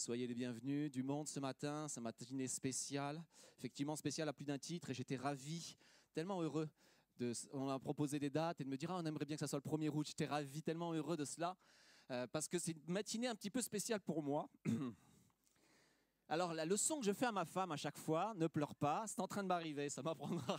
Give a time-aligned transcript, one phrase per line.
[0.00, 3.22] Soyez les bienvenus du monde ce matin, ce matinée spéciale,
[3.58, 5.76] effectivement spéciale à plus d'un titre, et j'étais ravi,
[6.14, 6.70] tellement heureux.
[7.18, 9.40] De, on a proposé des dates et de me dire ah, on aimerait bien que
[9.40, 10.06] ça soit le 1er août.
[10.06, 11.54] J'étais ravi, tellement heureux de cela,
[12.10, 14.48] euh, parce que c'est une matinée un petit peu spéciale pour moi.
[16.30, 19.04] Alors la leçon que je fais à ma femme à chaque fois, ne pleure pas,
[19.06, 20.58] c'est en train de m'arriver, ça m'apprendra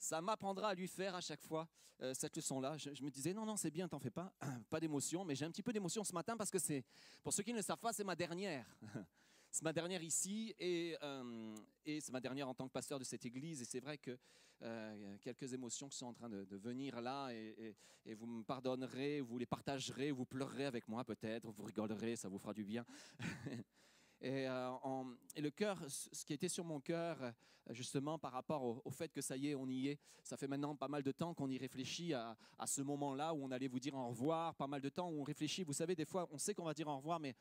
[0.00, 1.68] ça m'apprendra à lui faire à chaque fois
[2.02, 2.76] euh, cette leçon-là.
[2.78, 4.32] Je, me disais, non, non, c'est bien, t'en fais pas,
[4.70, 6.84] pas d'émotion, mais j'ai un petit peu d'émotion ce matin parce que c'est,
[7.22, 8.66] pour ceux qui ne le savent pas, c'est ma dernière.
[9.50, 13.04] c'est ma dernière ici et, euh, et c'est ma dernière en tant que pasteur de
[13.04, 13.60] cette église.
[13.60, 14.16] Et c'est vrai que
[14.62, 17.74] euh, quelques émotions qui sont en train de, venir là et,
[18.06, 22.28] et, vous me pardonnerez, vous les partagerez, vous pleurerez avec moi peut-être, vous rigolerez, ça
[22.28, 22.86] vous fera du bien.
[24.22, 27.30] Euh, et, le cœur, ce qui était sur mon cœur, euh,
[27.70, 30.76] justement, par rapport au, fait que ça y est, on y est, ça fait maintenant
[30.76, 33.94] pas mal de temps qu'on y réfléchit à, ce moment-là où on allait vous dire
[33.94, 35.64] au revoir, pas mal de temps où on réfléchit.
[35.64, 37.34] Vous savez, des fois, on sait qu'on va dire au revoir, mais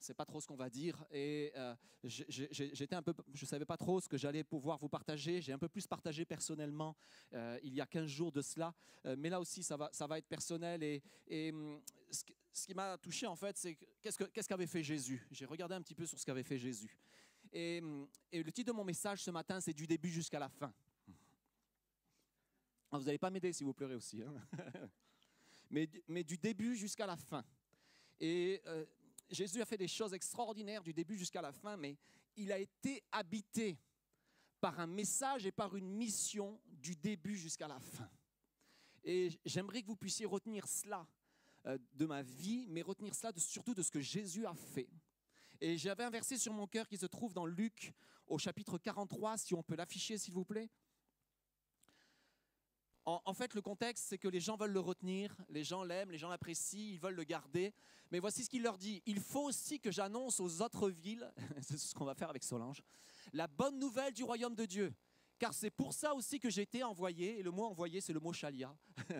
[0.00, 1.02] c'est pas trop ce qu'on va dire.
[1.12, 5.40] Et euh, j'étais un peu, je savais pas trop ce que j'allais pouvoir vous partager.
[5.40, 6.96] J'ai un peu plus partagé personnellement
[7.62, 8.74] il y a 15 jours de cela.
[9.16, 10.82] mais là aussi, ça va, ça va être personnel.
[10.82, 11.54] Et, et
[12.14, 15.26] ce, qui m'a touché, en fait, c'est qu'est-ce qu'avait fait Jésus?
[15.30, 16.96] J'ai regardé un petit peu sur ce qu'avait fait Jésus.
[17.52, 17.80] Et,
[18.32, 20.72] le titre de mon message ce matin, c'est du début jusqu'à la fin.
[22.90, 24.22] Ah, vous n'allez pas m'aider si vous pleurez aussi.
[24.22, 24.34] Hein.
[25.70, 27.44] mais, du début jusqu'à la fin.
[28.20, 28.84] Et euh,
[29.30, 31.96] Jésus a fait des choses extraordinaires du début jusqu'à la fin, mais
[32.36, 33.78] il a été habité
[34.60, 38.08] par un message et par une mission du début jusqu'à la fin.
[39.04, 41.06] Et j'aimerais que vous puissiez retenir cela
[41.64, 44.88] de ma vie, mais retenir cela surtout de ce que Jésus a fait.
[45.60, 47.94] Et j'avais un verset sur mon cœur qui se trouve dans Luc
[48.26, 50.70] au chapitre 43, si on peut l'afficher s'il vous plaît.
[53.06, 56.16] En, fait, le contexte, c'est que les gens veulent le retenir, les gens l'aiment, les
[56.16, 57.74] gens l'apprécient, ils veulent le garder.
[58.10, 59.02] Mais voici ce qu'il leur dit.
[59.04, 61.30] Il faut aussi que j'annonce aux autres villes,
[61.60, 62.82] c'est ce qu'on va faire avec Solange,
[63.34, 64.94] la bonne nouvelle du royaume de Dieu.
[65.38, 68.20] Car c'est pour ça aussi que j'ai été envoyé, et le mot envoyé, c'est le
[68.20, 68.74] mot chalia.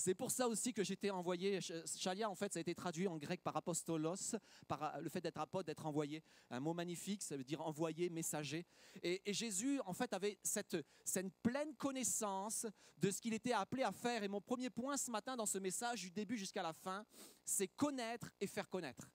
[0.00, 1.60] c'est pour ça aussi que été envoyé.
[1.60, 4.34] Chalia, en fait, ça a été traduit en grec par apostolos,
[4.66, 6.22] par euh, le fait d'être apôtre, d'être envoyé.
[6.50, 8.66] Un mot magnifique, ça veut dire envoyé, messager.
[9.02, 12.66] Et, Jésus, en fait, avait cette, cette pleine connaissance
[12.96, 14.22] de ce qu'il était appelé à faire.
[14.22, 17.04] Et mon premier point ce matin dans ce message, du début jusqu'à la fin,
[17.44, 19.10] c'est connaître et faire connaître.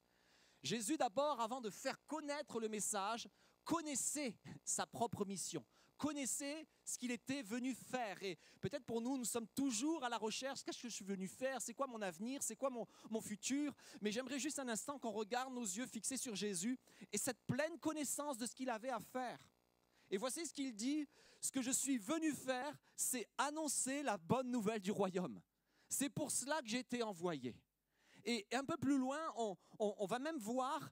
[0.62, 3.28] Jésus, d'abord, avant de faire connaître le message,
[3.64, 5.64] connaissait sa propre mission
[5.96, 8.22] connaissait ce qu'il était venu faire.
[8.22, 11.26] Et peut-être pour nous, nous sommes toujours à la recherche, qu'est-ce que je suis venu
[11.26, 11.60] faire?
[11.60, 12.42] C'est quoi mon avenir?
[12.42, 13.74] C'est quoi mon, mon futur?
[14.00, 16.78] Mais j'aimerais juste un instant qu'on regarde nos yeux fixés sur Jésus
[17.12, 19.38] et cette pleine connaissance de ce qu'il avait à faire.
[20.10, 21.08] Et voici ce qu'il dit,
[21.40, 25.40] ce que je suis venu faire, c'est annoncer la bonne nouvelle du royaume.
[25.88, 27.54] C'est pour cela que j'ai été envoyé.
[28.24, 30.90] Et un peu plus loin, on, on va même voir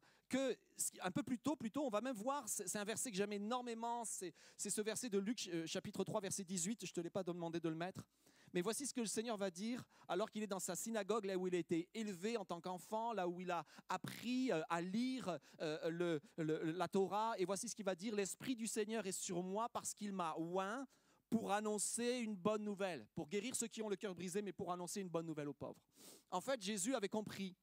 [1.02, 4.04] un peu plus tôt, plutôt, on va même voir, c'est un verset que j'aime énormément,
[4.04, 7.22] c'est ce verset de Luc euh, chapitre 3, verset 18, je ne te l'ai pas
[7.22, 8.06] demandé de le mettre.
[8.52, 11.36] Mais voici ce que le Seigneur va dire alors qu'il est dans sa synagogue, là
[11.36, 14.80] où il a été élevé en tant qu'enfant, là où il a appris euh, à
[14.80, 17.34] lire euh, la Torah.
[17.38, 20.36] Et voici ce qu'il va dire, l'Esprit du Seigneur est sur moi parce qu'il m'a
[20.38, 20.86] oint
[21.30, 24.70] pour annoncer une bonne nouvelle, pour guérir ceux qui ont le cœur brisé, mais pour
[24.72, 25.82] annoncer une bonne nouvelle aux pauvres.
[26.30, 27.56] En fait, Jésus avait compris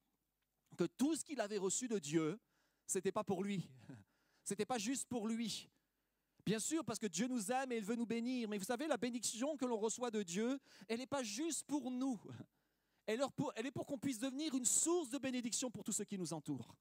[0.76, 2.38] que tout ce qu'il avait reçu de Dieu,
[2.86, 3.68] c'était pas pour lui.
[4.44, 5.70] C'était pas juste pour lui.
[6.44, 8.48] Bien sûr, parce que Dieu nous aime et il veut nous bénir.
[8.48, 11.90] Mais vous savez, la bénédiction que l'on reçoit de Dieu, elle n'est pas juste pour
[11.90, 12.20] nous.
[13.06, 16.32] Elle est pour, qu'on puisse devenir une source de bénédiction pour tous ceux qui nous
[16.32, 16.76] entourent.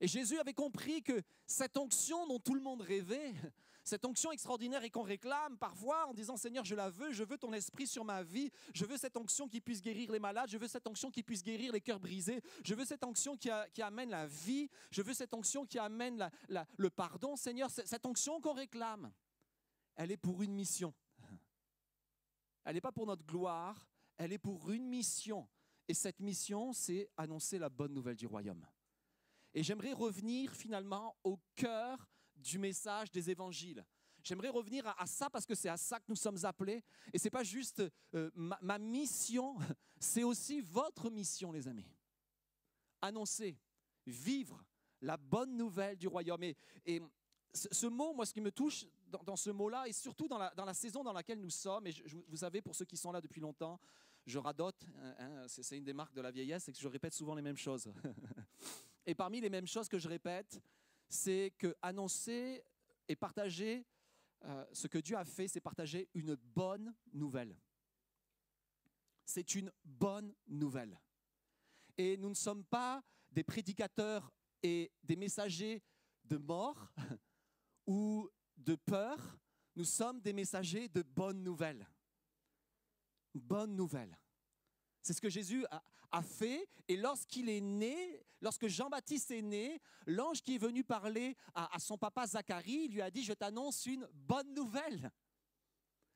[0.00, 3.34] Et Jésus avait compris que cette onction dont tout le monde rêvait,
[3.84, 7.36] cette onction extraordinaire et qu'on réclame parfois en disant Seigneur, je la veux, je veux
[7.36, 10.56] ton esprit sur ma vie, je veux cette onction qui puisse guérir les malades, je
[10.56, 13.50] veux cette onction qui puisse guérir les cœurs brisés, je veux cette onction qui,
[13.82, 17.36] amène la vie, je veux cette onction qui amène le pardon.
[17.36, 19.12] Seigneur, cette onction qu'on réclame,
[19.96, 20.94] elle est pour une mission.
[22.64, 23.86] Elle n'est pas pour notre gloire,
[24.16, 25.46] elle est pour une mission.
[25.86, 28.66] Et cette mission, c'est annoncer la bonne nouvelle du royaume.
[29.52, 32.13] Et j'aimerais revenir finalement au cœur
[32.44, 33.84] du message des évangiles.
[34.22, 36.82] J'aimerais revenir à, ça parce que c'est à ça que nous sommes appelés.
[37.12, 37.82] Et ce n'est pas juste
[38.14, 39.56] euh, ma, mission,
[39.98, 41.86] c'est aussi votre mission, les amis.
[43.02, 43.58] Annoncer,
[44.06, 44.64] vivre
[45.00, 46.42] la bonne nouvelle du royaume.
[46.86, 47.02] Et,
[47.52, 51.04] ce, mot, moi, ce qui me touche dans, ce mot-là, et surtout dans la, saison
[51.04, 51.94] dans laquelle nous sommes, et
[52.28, 53.78] vous savez, pour ceux qui sont là depuis longtemps,
[54.26, 57.12] je radote, hein, hein, c'est une des marques de la vieillesse, c'est que je répète
[57.12, 57.92] souvent les mêmes choses.
[59.06, 60.60] et parmi les mêmes choses que je répète,
[61.14, 62.64] c'est que annoncer
[63.08, 63.86] et partager
[64.44, 67.56] euh, ce que Dieu a fait, c'est partager une bonne nouvelle.
[69.24, 71.00] C'est une bonne nouvelle.
[71.96, 74.30] Et nous ne sommes pas des prédicateurs
[74.62, 75.82] et des messagers
[76.24, 76.92] de mort
[77.86, 79.38] ou de peur,
[79.76, 81.88] nous sommes des messagers de bonnes nouvelles.
[83.34, 84.18] Bonne nouvelle.
[85.04, 85.66] C'est ce que Jésus
[86.10, 86.66] a, fait.
[86.88, 91.98] Et lorsqu'il est né, lorsque Jean-Baptiste est né, l'ange qui est venu parler à, son
[91.98, 95.10] papa Zacharie lui a dit, je t'annonce une bonne nouvelle.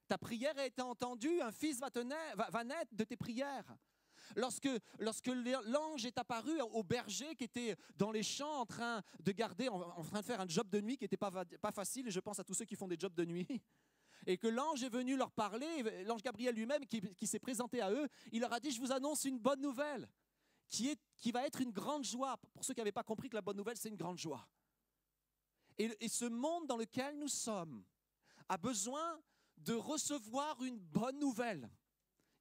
[0.08, 1.90] Ta prière a été entendue, un fils va,
[2.50, 3.76] va, naître de tes prières.
[4.36, 5.30] Lorsque, lorsque
[5.66, 10.02] l'ange est apparu au berger qui était dans les champs en train de garder, en,
[10.02, 12.38] train de faire un job de nuit qui n'était pas, pas facile, et je pense
[12.38, 13.46] à tous ceux qui font des jobs de nuit,
[14.28, 18.06] et que l'ange est venu leur parler, l'ange Gabriel lui-même qui, s'est présenté à eux,
[18.30, 20.06] il leur a dit, je vous annonce une bonne nouvelle,
[20.68, 22.36] qui, est, qui va être une grande joie.
[22.52, 24.46] Pour ceux qui n'avaient pas compris que la bonne nouvelle, c'est une grande joie.
[25.78, 27.82] Et, ce monde dans lequel nous sommes
[28.50, 29.18] a besoin
[29.56, 31.70] de recevoir une bonne nouvelle,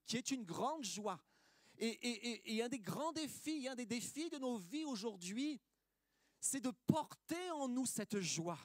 [0.05, 1.23] qui est une grande joie.
[1.77, 5.61] Et, et, et, un des grands défis, un des défis de nos vies aujourd'hui,
[6.41, 8.59] c'est de porter en nous cette joie.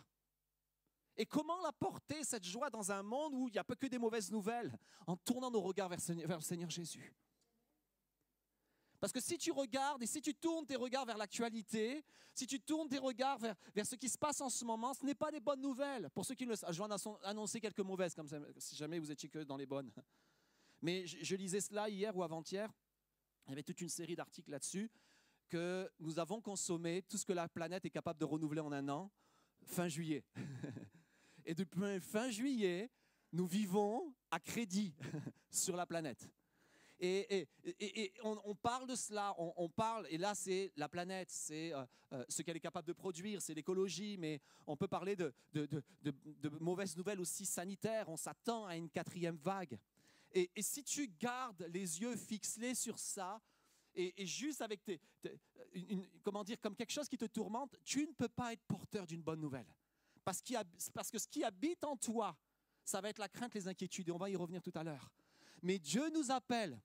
[1.16, 3.86] Et comment la porter, cette joie, dans un monde où il n'y a pas que
[3.86, 4.76] des mauvaises nouvelles,
[5.06, 7.14] en tournant nos regards vers, le Seigneur Jésus?
[8.98, 12.60] Parce que si tu regardes et si tu tournes tes regards vers l'actualité, si tu
[12.60, 15.40] tournes tes regards vers, ce qui se passe en ce moment, ce n'est pas des
[15.40, 16.08] bonnes nouvelles.
[16.10, 18.28] Pour ceux qui le savent, je vais en annoncer quelques mauvaises, comme
[18.58, 19.92] si jamais vous étiez que dans les bonnes.
[20.80, 22.72] Mais je, je lisais cela hier ou avant-hier.
[23.46, 24.90] Il y avait toute une série d'articles là-dessus
[25.48, 28.88] que nous avons consommé tout ce que la planète est capable de renouveler en un
[28.88, 29.10] an
[29.64, 30.24] fin juillet.
[31.44, 32.90] Et depuis fin juillet,
[33.32, 34.94] nous vivons à crédit
[35.50, 36.28] sur la planète.
[37.04, 37.48] Et,
[38.22, 42.42] on, parle de cela, on, parle, et là c'est la planète, c'est euh, euh, ce
[42.42, 45.34] qu'elle est capable de produire, c'est l'écologie, mais on peut parler de,
[46.60, 49.76] mauvaises nouvelles aussi sanitaires, on s'attend à une quatrième vague.
[50.32, 53.42] Et, si tu gardes les yeux fixés sur ça,
[53.96, 55.00] et, juste avec tes,
[56.22, 59.22] comment dire, comme quelque chose qui te tourmente, tu ne peux pas être porteur d'une
[59.22, 59.66] bonne nouvelle.
[60.24, 62.36] Parce, que ce qui habite en toi,
[62.84, 65.10] ça va être la crainte, les inquiétudes, et on va y revenir tout à l'heure.
[65.62, 66.80] Mais Dieu nous appelle,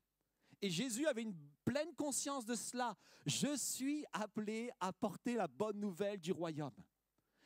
[0.61, 2.95] et Jésus avait une pleine conscience de cela.
[3.25, 6.73] Je suis appelé à porter la bonne nouvelle du royaume.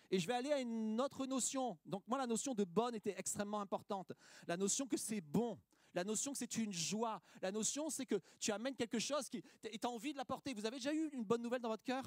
[0.10, 1.78] Et je vais aller à une autre notion.
[1.86, 4.12] Donc moi, la notion de bonne était extrêmement importante.
[4.46, 5.60] La notion que c'est bon.
[5.94, 7.22] La notion que c'est une joie.
[7.42, 10.26] La notion, c'est que tu amènes quelque chose qui, et tu as envie de la
[10.26, 10.54] porter.
[10.54, 12.04] Vous avez déjà eu une bonne nouvelle dans votre cœur?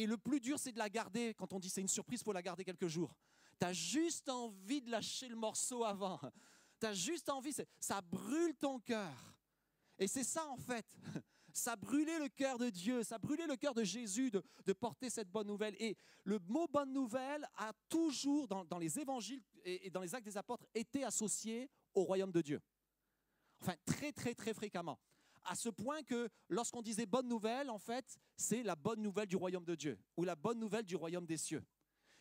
[0.00, 1.34] Et le plus dur, c'est de la garder.
[1.34, 3.14] Quand on dit c'est une surprise, il faut la garder quelques jours.
[3.60, 6.18] Tu as juste envie de lâcher le morceau avant.
[6.80, 9.12] Tu as juste envie, ça brûle ton cœur.
[9.98, 10.86] Et c'est ça en fait.
[11.52, 15.28] Ça brûlait le cœur de Dieu, ça brûlait le cœur de Jésus de, porter cette
[15.28, 15.74] bonne nouvelle.
[15.80, 20.38] Et le mot bonne nouvelle a toujours, dans, les évangiles et, dans les actes des
[20.38, 22.62] apôtres, été associé au royaume de Dieu.
[23.60, 24.98] Enfin, très, très, très fréquemment
[25.44, 29.36] à ce point que lorsqu'on disait bonne nouvelle, en fait, c'est la bonne nouvelle du
[29.36, 31.64] royaume de Dieu ou la bonne nouvelle du royaume des cieux.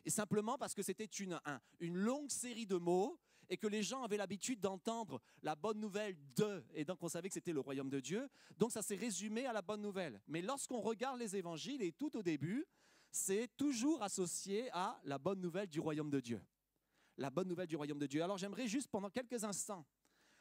[0.05, 1.39] Et simplement parce que c'était une,
[1.79, 3.19] une longue série de mots
[3.49, 7.27] et que les gens avaient l'habitude d'entendre la bonne nouvelle de, et donc on savait
[7.29, 10.21] que c'était le royaume de Dieu, donc ça s'est résumé à la bonne nouvelle.
[10.27, 12.65] Mais lorsqu'on regarde les évangiles, et tout au début,
[13.11, 16.41] c'est toujours associé à la bonne nouvelle du royaume de Dieu.
[17.17, 18.23] La bonne nouvelle du royaume de Dieu.
[18.23, 19.85] Alors j'aimerais juste pendant quelques instants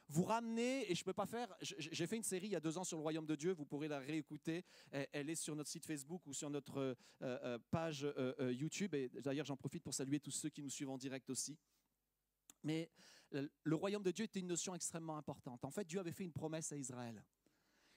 [0.08, 2.61] vous ramenez, et je ne peux pas faire, j'ai fait une série il y a
[2.61, 5.68] deux ans sur le royaume de Dieu, vous pourrez la réécouter, elle est sur notre
[5.68, 9.92] site Facebook ou sur notre euh, euh, page euh, YouTube, et d'ailleurs j'en profite pour
[9.92, 11.59] saluer tous ceux qui nous suivent en direct aussi.
[12.64, 12.90] Mais
[13.30, 15.64] le royaume de Dieu était une notion extrêmement importante.
[15.64, 17.23] En fait, Dieu avait fait une promesse à Israël.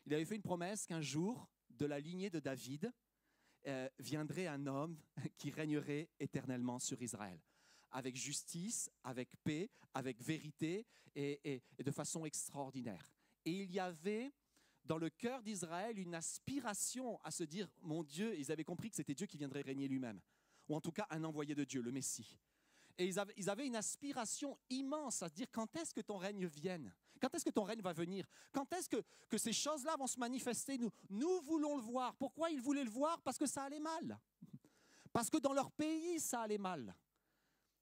[0.05, 2.91] Il avait fait une promesse qu'un jour, de la lignée de David,
[3.99, 4.99] viendrait un homme
[5.37, 7.39] qui régnerait éternellement sur Israël
[7.91, 13.11] avec justice, avec paix, avec vérité et, de façon extraordinaire.
[13.45, 14.33] Et il y avait
[14.85, 18.95] dans le cœur d'Israël une aspiration à se dire, mon Dieu, ils avaient compris que
[18.95, 20.19] c'était Dieu qui viendrait régner lui-même,
[20.67, 22.37] ou en tout cas un envoyé de Dieu, le Messie.
[22.97, 26.93] Et ils avaient, une aspiration immense à se dire quand est-ce que ton règne vienne?
[27.19, 28.25] Quand est-ce que ton règne va venir?
[28.51, 30.77] Quand est-ce que, que ces choses-là vont se manifester?
[30.77, 32.15] Nous, nous voulons le voir.
[32.15, 33.21] Pourquoi ils voulaient le voir?
[33.21, 34.19] Parce que ça allait mal.
[35.13, 36.95] Parce que dans leur pays, ça allait mal.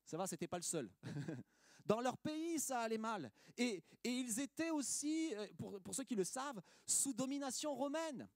[0.09, 0.89] Ça va, c'était pas le seul.
[1.85, 3.31] Dans leur pays, ça allait mal.
[3.55, 8.27] Et, ils étaient aussi, euh, pour, ceux qui le savent, sous domination romaine.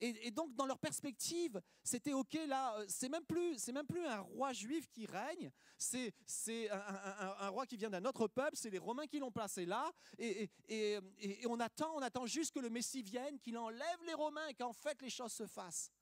[0.00, 4.04] Et, donc, dans leur perspective, c'était OK, là, euh, c'est même, plus, c'est même plus
[4.06, 8.70] un roi juif qui règne, c'est, c'est un, roi qui vient d'un autre peuple, c'est
[8.70, 10.98] les Romains qui l'ont placé là, et, et,
[11.46, 14.72] on, attend, on attend juste que le Messie vienne, qu'il enlève les Romains et qu'en
[14.72, 15.92] fait les choses se fassent.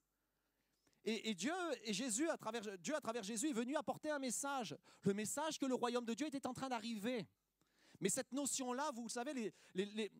[1.05, 4.76] Et, Dieu et Jésus, à travers, Dieu, à travers Jésus, est venu apporter un message.
[5.02, 7.26] Le message que le royaume de Dieu était en train d'arriver.
[8.00, 10.12] Mais cette notion-là, vous savez, les,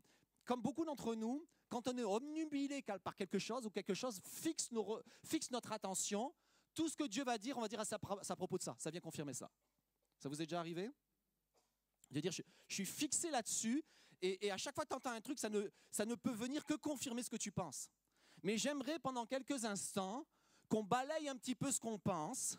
[0.45, 4.71] comme beaucoup d'entre nous, quand on est omnubilé par quelque chose ou quelque chose fixe,
[5.51, 6.35] notre attention,
[6.75, 8.75] tout ce que Dieu va dire, on va dire à, sa, propos de ça.
[8.79, 9.51] Ça vient confirmer ça.
[10.19, 10.91] Ça vous est déjà arrivé?
[12.11, 12.43] Je, dire, je,
[12.75, 13.85] suis fixé là-dessus
[14.23, 17.23] et, à chaque fois que tu entends un truc, ça ne peut venir que confirmer
[17.23, 17.91] ce que tu penses.
[18.43, 20.27] Mais j'aimerais pendant quelques instants
[20.69, 22.59] qu'on balaye un petit peu ce qu'on pense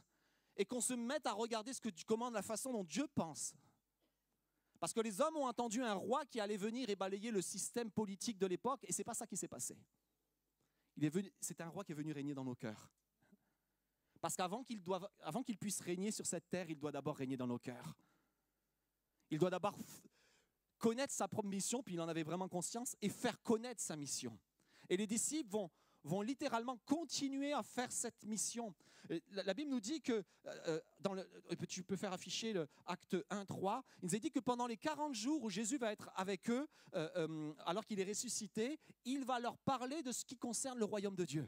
[0.56, 3.54] et qu'on se mette à regarder ce que commandes, la façon dont Dieu pense.
[4.80, 7.92] Parce que les hommes ont entendu un roi qui allait venir et balayer le système
[7.92, 9.78] politique de l'époque, et ce n'est pas ça qui s'est passé.
[11.42, 12.89] C'est un roi qui est venu régner dans nos cœurs.
[14.22, 14.82] Parce qu'avant qu'il
[15.46, 17.96] qu'il puisse régner sur cette terre, il doit d'abord régner dans nos cœurs.
[19.30, 19.78] Il doit d'abord
[20.78, 24.38] connaître sa propre mission, puis il en avait vraiment conscience, et faire connaître sa mission.
[24.89, 25.70] Et les disciples vont,
[26.03, 28.74] vont littéralement continuer à faire cette mission.
[29.32, 30.24] La, Bible nous dit que, euh,
[30.68, 31.27] euh, dans le,
[31.68, 34.77] tu peux faire afficher le acte 1, 3, il nous a dit que pendant les
[34.77, 39.39] 40 jours où Jésus va être avec eux, euh, alors qu'il est ressuscité, il va
[39.39, 41.48] leur parler de ce qui concerne le royaume de Dieu.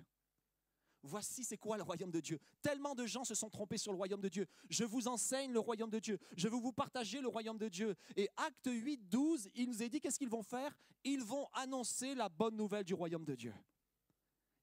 [1.04, 2.40] Voici c'est quoi le royaume de Dieu.
[2.62, 4.48] Tellement de gens se sont trompés sur le royaume de Dieu.
[4.70, 6.20] Je vous enseigne le royaume de Dieu.
[6.38, 7.96] Je veux vous partager le royaume de Dieu.
[8.16, 10.76] Et acte 8, 12, il nous a dit qu'est-ce qu'ils vont faire?
[11.04, 13.54] Ils vont annoncer la bonne nouvelle du royaume de Dieu.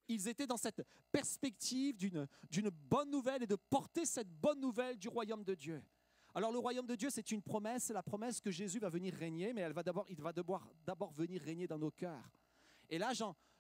[0.09, 5.09] Ils étaient dans cette perspective d'une bonne nouvelle et de porter cette bonne nouvelle du
[5.09, 5.83] royaume de Dieu.
[6.35, 9.15] Alors le royaume de Dieu, c'est une promesse, c'est la promesse que Jésus va venir
[9.15, 12.31] régner, mais elle va il va d'abord venir régner dans nos cœurs.
[12.89, 13.13] Et là,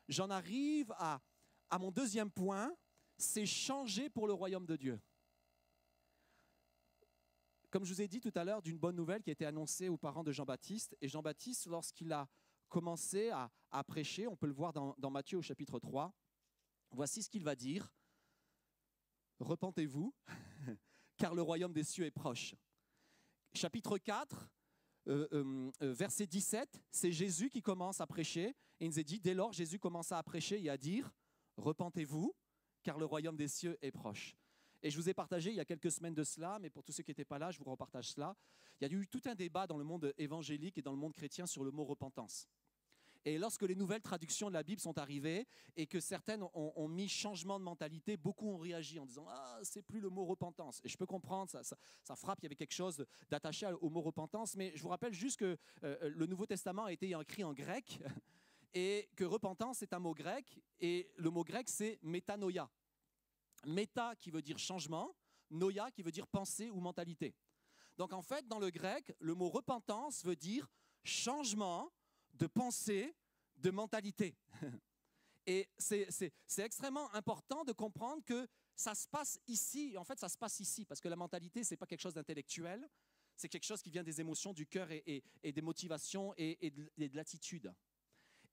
[0.09, 1.21] j'en arrive à,
[1.78, 2.75] mon deuxième point,
[3.17, 5.00] c'est changer pour le royaume de Dieu.
[7.71, 9.90] Comme je vous ai dit tout à l'heure, d'une bonne nouvelle qui a été annoncée
[9.90, 10.97] aux parents de Jean-Baptiste.
[11.02, 12.26] Et Jean-Baptiste, lorsqu'il a
[12.71, 13.50] commencé à,
[13.85, 16.14] prêcher, on peut le voir dans Matthieu au chapitre 3,
[16.90, 17.92] voici ce qu'il va dire.
[19.40, 20.14] Repentez-vous,
[21.16, 22.54] car le royaume des cieux est proche.
[23.54, 24.49] Chapitre 4,
[25.09, 28.54] euh, euh, euh, verset 17, c'est Jésus qui commence à prêcher.
[28.80, 31.11] Et il nous est dit, dès lors, Jésus commença à prêcher et à dire,
[31.57, 32.35] repentez-vous,
[32.83, 34.37] car le royaume des cieux est proche.
[34.83, 36.92] Et je vous ai partagé il y a quelques semaines de cela, mais pour tous
[36.92, 38.37] ceux qui n'étaient pas là, je vous repartage cela.
[38.80, 41.14] Il y a eu tout un débat dans le monde évangélique et dans le monde
[41.14, 42.47] chrétien sur le mot repentance.
[43.25, 45.46] Et lorsque les nouvelles traductions de la Bible sont arrivées
[45.76, 49.82] et que certaines ont, mis changement de mentalité, beaucoup ont réagi en disant Ah, c'est
[49.82, 50.80] plus le mot repentance.
[50.84, 54.00] Et je peux comprendre, ça, ça, frappe, il y avait quelque chose d'attaché au mot
[54.00, 57.52] repentance, mais je vous rappelle juste que euh, le Nouveau Testament a été écrit en
[57.52, 58.00] grec
[58.75, 62.70] et que repentance est un mot grec, et le mot grec c'est métanoïa.
[63.66, 65.14] Méta qui veut dire changement,
[65.50, 67.34] noia qui veut dire pensée ou mentalité.
[67.96, 70.70] Donc en fait, dans le grec, le mot repentance veut dire
[71.02, 71.90] changement
[72.38, 73.14] de pensée,
[73.57, 74.37] de mentalité.
[75.47, 79.97] Et c'est extrêmement important de comprendre que ça se passe ici.
[79.97, 82.14] En fait, ça se passe ici, parce que la mentalité, ce n'est pas quelque chose
[82.14, 82.87] d'intellectuel,
[83.35, 87.73] c'est quelque chose qui vient des émotions, du cœur et, des motivations et, de l'attitude.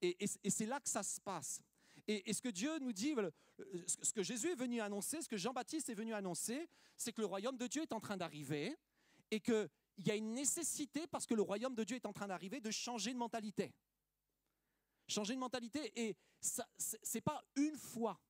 [0.00, 1.60] Et, c'est là que ça se passe.
[2.06, 3.14] Et, ce que Dieu nous dit,
[3.86, 7.26] ce que Jésus est venu annoncer, ce que Jean-Baptiste est venu annoncer, c'est que le
[7.26, 8.74] royaume de Dieu est en train d'arriver
[9.30, 9.40] et
[9.96, 12.60] qu'il y a une nécessité, parce que le royaume de Dieu est en train d'arriver,
[12.60, 13.74] de changer de mentalité.
[15.08, 16.62] Changer de mentalité, et ce
[17.14, 18.20] n'est pas une fois.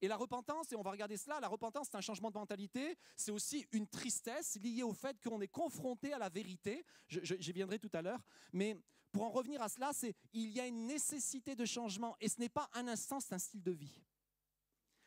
[0.00, 2.98] Et la repentance, et on va regarder cela, la repentance, c'est un changement de mentalité,
[3.16, 6.84] c'est aussi une tristesse liée au fait qu'on est confronté à la vérité.
[7.08, 8.20] J'y viendrai tout à l'heure.
[8.52, 8.76] Mais
[9.12, 9.92] pour en revenir à cela,
[10.32, 13.38] il y a une nécessité de changement et ce n'est pas un instant, c'est un
[13.38, 14.02] style de vie.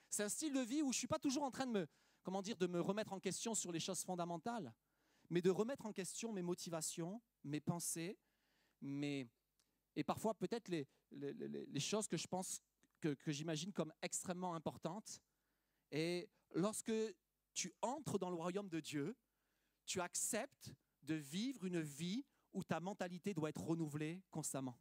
[0.10, 1.88] C'est un style de vie où je suis pas toujours en train de me
[2.28, 4.74] comment dire de me remettre en question sur les choses fondamentales,
[5.30, 8.18] mais de remettre en question mes motivations, mes pensées,
[8.82, 9.28] mes
[9.96, 12.62] et parfois peut-être les, les, les, choses que je pense
[13.00, 15.20] que, que j'imagine comme extrêmement importantes.
[15.92, 16.94] Et lorsque
[17.54, 19.18] tu entres dans le royaume de Dieu,
[19.88, 24.80] tu acceptes de vivre une vie où ta mentalité doit être renouvelée constamment.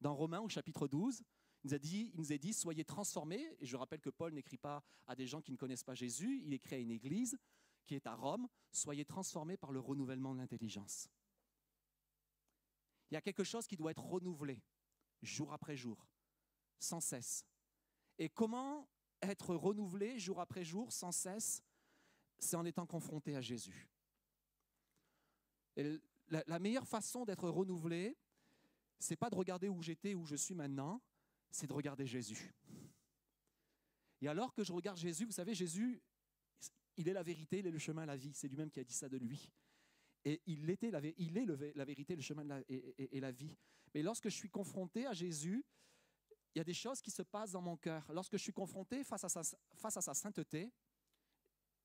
[0.00, 1.22] Dans Romains au chapitre 12,
[1.64, 4.32] il nous, a dit, il nous a dit, soyez transformés, et je rappelle que Paul
[4.32, 7.36] n'écrit pas à des gens qui ne connaissent pas Jésus, il écrit à une église
[7.86, 11.08] qui est à Rome, soyez transformés par le renouvellement de l'intelligence.
[13.10, 14.62] Il y a quelque chose qui doit être renouvelé
[15.22, 16.08] jour après jour,
[16.78, 17.44] sans cesse.
[18.18, 18.88] Et comment
[19.20, 21.62] être renouvelé jour après jour, sans cesse?
[22.38, 23.88] C'est en étant confronté à Jésus.
[26.28, 28.16] La, meilleure façon d'être renouvelé,
[28.98, 31.00] c'est pas de regarder où j'étais, où je suis maintenant,
[31.50, 32.54] c'est de regarder Jésus.
[34.20, 36.02] Et alors que je regarde Jésus, vous savez, Jésus,
[36.96, 38.32] il est la vérité, il est le chemin, la vie.
[38.34, 39.50] C'est lui-même qui a dit ça de lui.
[40.24, 43.56] Et il, était la, il est la vérité, le chemin et, la vie.
[43.94, 45.64] Mais lorsque je suis confronté à Jésus,
[46.54, 48.10] il y a des choses qui se passent dans mon cœur.
[48.12, 49.42] Lorsque je suis confronté face à
[49.74, 50.70] face à sa sainteté,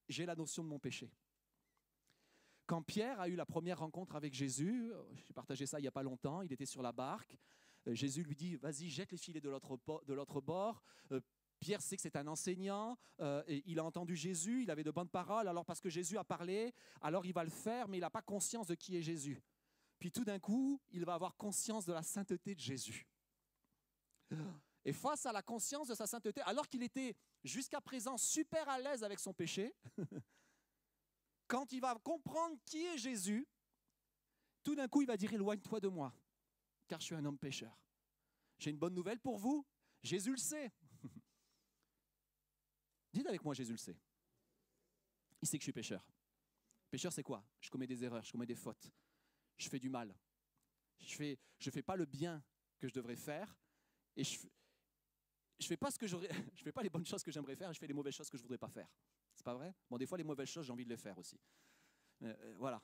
[0.08, 1.12] j'ai la notion de mon péché.
[2.66, 5.92] Quand Pierre a eu la première rencontre avec Jésus, j'ai partagé ça il n'y a
[5.92, 7.38] pas longtemps, il était sur la barque,
[7.88, 10.84] Euh, Jésus lui dit, vas-y, jette les filets de l'autre po- de l'autre bord.
[11.60, 14.92] Pierre sait que c'est un enseignant, euh, et il a entendu Jésus, il avait de
[14.92, 18.02] bonnes paroles, alors parce que Jésus a parlé, alors il va le faire, mais il
[18.02, 19.42] n'a pas conscience de qui est Jésus.
[20.00, 23.08] Puis tout d'un coup, il va avoir conscience de la sainteté de Jésus.
[24.86, 28.80] Et face à la conscience de sa sainteté, alors qu'il était jusqu'à présent super à
[28.80, 29.76] l'aise avec son péché,
[31.48, 33.48] quand il va comprendre qui est Jésus,
[34.64, 36.14] tout d'un coup, il va dire, éloigne-toi de moi,
[36.88, 37.78] car je suis un homme pécheur.
[38.60, 39.66] J'ai une bonne nouvelle pour vous,
[40.04, 40.72] Jésus le sait.
[43.18, 43.98] Dites avec moi, Jésus le sait.
[45.42, 46.08] Il sait que je suis pécheur.
[46.92, 47.44] Pécheur, c'est quoi?
[47.60, 48.92] Je commets des erreurs, je commets des fautes,
[49.58, 50.16] je fais du mal.
[51.00, 52.44] Je fais, fais pas le bien
[52.78, 53.58] que je devrais faire,
[54.16, 54.38] et je,
[55.60, 55.90] je fais pas
[56.64, 58.38] fais pas les bonnes choses que j'aimerais faire, et je fais les mauvaises choses que
[58.38, 58.88] je voudrais pas faire.
[59.34, 59.74] C'est pas vrai?
[59.90, 61.40] Bon, des fois, les mauvaises choses, j'ai envie de les faire aussi.
[62.22, 62.84] Euh, euh, voilà.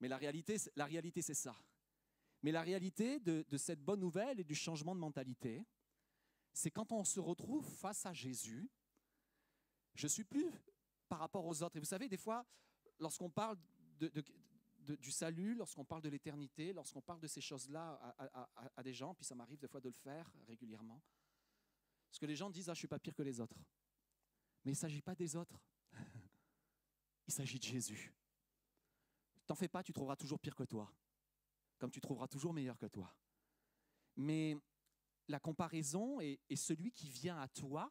[0.00, 1.54] Mais la réalité, la réalité, c'est ça.
[2.42, 5.62] Mais la réalité de cette bonne nouvelle et du changement de mentalité,
[6.54, 8.70] c'est quand on se retrouve face à Jésus,
[9.94, 10.50] je suis plus
[11.08, 11.76] par rapport aux autres.
[11.76, 12.44] Et vous savez, des fois,
[12.98, 13.58] lorsqu'on parle
[14.78, 18.16] du salut, lorsqu'on parle de l'éternité, lorsqu'on parle de ces choses-là
[18.76, 21.00] à, des gens, puis ça m'arrive des fois de le faire régulièrement,
[22.08, 23.56] parce que les gens disent, ah, je suis pas pire que les autres.
[24.64, 25.58] Mais il ne s'agit pas des autres.
[27.26, 28.14] Il s'agit de Jésus.
[29.46, 30.92] T'en fais pas, tu trouveras toujours pire que toi,
[31.78, 33.14] comme tu trouveras toujours meilleur que toi.
[34.16, 34.56] Mais
[35.28, 37.90] la comparaison et celui qui vient à toi,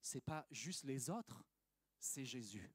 [0.00, 1.44] c'est pas juste les autres,
[1.98, 2.72] c'est Jésus.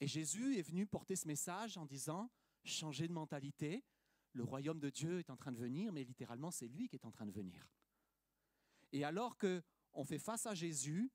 [0.00, 2.30] Et Jésus est venu porter ce message en disant
[2.64, 3.84] changez de mentalité,
[4.32, 7.04] le royaume de Dieu est en train de venir, mais littéralement c'est lui qui est
[7.06, 7.68] en train de venir.
[8.92, 9.62] Et alors que
[9.92, 11.10] on fait face à Jésus,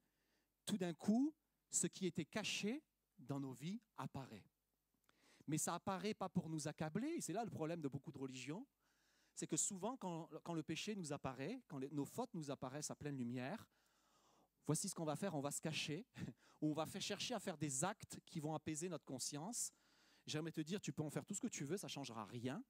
[0.66, 1.34] tout d'un coup,
[1.70, 2.84] ce qui était caché
[3.18, 4.46] dans nos vies apparaît.
[5.48, 8.18] Mais ça apparaît pas pour nous accabler, et c'est là le problème de beaucoup de
[8.18, 8.66] religions,
[9.36, 13.18] c'est que souvent quand, le péché nous apparaît, quand nos fautes nous apparaissent à pleine
[13.18, 13.68] lumière,
[14.66, 16.06] voici ce qu'on va faire, on va se cacher,
[16.62, 19.72] on va chercher à faire des actes qui vont apaiser notre conscience.
[20.26, 22.26] J'aimerais te dire, tu peux en faire tout ce que tu veux, ça ne changera
[22.26, 22.64] rien.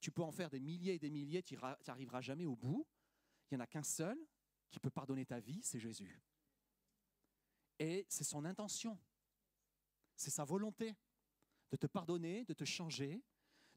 [0.00, 2.86] Tu peux en faire des milliers et des milliers, tu n'arriveras jamais au bout.
[3.50, 4.16] Il n'y en a qu'un seul
[4.70, 6.22] qui peut pardonner ta vie, c'est Jésus.
[7.78, 8.98] Et c'est son intention,
[10.16, 10.96] c'est sa volonté
[11.70, 13.22] de te pardonner, de te changer,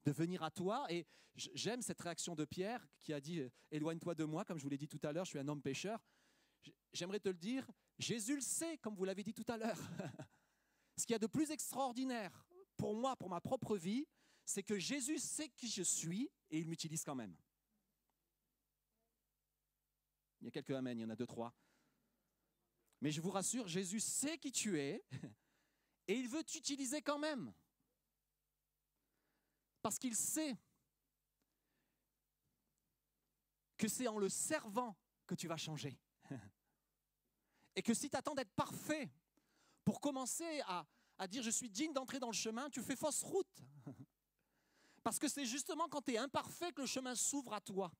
[0.05, 0.85] de venir à toi.
[0.91, 4.63] Et j'aime cette réaction de Pierre qui a dit, euh, éloigne-toi de moi, comme je
[4.63, 5.99] vous l'ai dit tout à l'heure, je suis un homme pécheur.
[6.93, 9.77] J'aimerais te le dire, Jésus le sait, comme vous l'avez dit tout à l'heure.
[10.97, 12.45] Ce qu'il y a de plus extraordinaire
[12.77, 14.07] pour moi, pour ma propre vie,
[14.45, 17.35] c'est que Jésus sait qui je suis et il m'utilise quand même.
[20.41, 21.53] Il y a quelques amens, il y en a deux, trois.
[22.99, 25.03] Mais je vous rassure, Jésus sait qui tu es
[26.07, 27.53] et il veut t'utiliser quand même.
[29.81, 30.57] Parce qu'il sait
[33.77, 34.95] que c'est en le servant
[35.25, 35.97] que tu vas changer.
[37.75, 39.09] Et que si tu attends d'être parfait
[39.83, 40.85] pour commencer à,
[41.27, 43.61] dire je suis digne d'entrer dans le chemin, tu fais fausse route.
[45.03, 47.91] Parce que c'est justement quand tu es imparfait que le chemin s'ouvre à toi.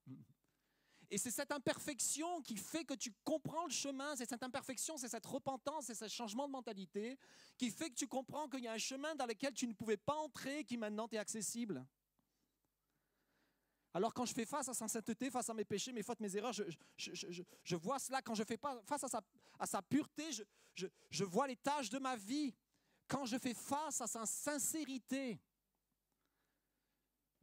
[1.10, 5.10] Et c'est cette imperfection qui fait que tu comprends le chemin, c'est cette imperfection, c'est
[5.10, 7.20] cette repentance, c'est ce changement de mentalité
[7.58, 9.98] qui fait que tu comprends qu'il y a un chemin dans lequel tu ne pouvais
[9.98, 11.86] pas entrer qui maintenant t'est accessible.
[13.94, 16.36] Alors quand je fais face à sa sainteté, face à mes péchés, mes fautes, mes
[16.36, 18.22] erreurs, je, vois cela.
[18.22, 20.30] Quand je fais face à sa, pureté,
[20.76, 22.56] je vois les tâches de ma vie.
[23.08, 25.42] Quand je fais face à sa sincérité,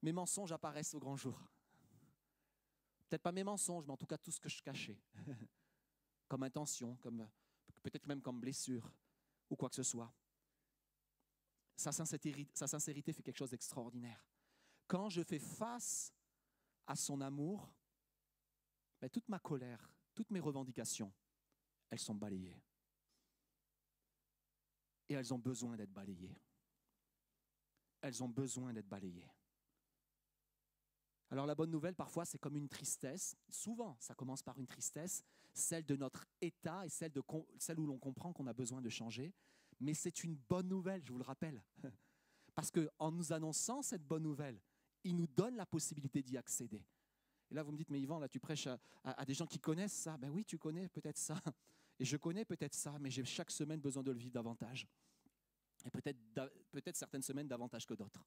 [0.01, 1.39] mes mensonges apparaissent au grand jour.
[3.09, 4.99] Peut-être pas mes mensonges, mais en tout cas tout ce que je cachais.
[6.29, 7.29] comme intention, comme,
[7.83, 8.91] peut-être même comme blessure
[9.51, 10.13] ou quoi que ce soit.
[11.77, 14.27] Sa sincérité, sa sincérité fait quelque chose d'extraordinaire.
[14.87, 16.13] Quand je fais face
[16.89, 17.71] à son amour,
[19.13, 21.13] toute ma colère, toutes mes revendications,
[21.91, 22.61] elles sont balayées.
[25.09, 26.37] Et elles ont besoin d'être balayées.
[28.01, 29.31] Elles ont besoin d'être balayées.
[31.31, 33.37] Alors la bonne nouvelle, parfois, c'est comme une tristesse.
[33.51, 35.23] Souvent, ça commence par une tristesse,
[35.53, 37.23] celle de notre état et celle, de,
[37.59, 39.35] celle où l'on comprend qu'on a besoin de changer.
[39.81, 41.63] Mais c'est une bonne nouvelle, je vous le rappelle.
[42.55, 44.59] Parce qu'en nous annonçant cette bonne nouvelle,
[45.05, 46.85] il nous donne la possibilité d'y accéder.
[47.51, 48.69] Et là, vous me dites, mais Yvan, là, tu prêches
[49.05, 50.17] à, des gens qui connaissent ça.
[50.19, 51.41] Ben oui, tu connais peut-être ça.
[51.99, 54.87] Et je connais peut-être ça, mais j'ai chaque semaine besoin de le vivre davantage.
[55.85, 56.19] Et peut-être
[56.71, 58.25] peut-être certaines semaines davantage que d'autres.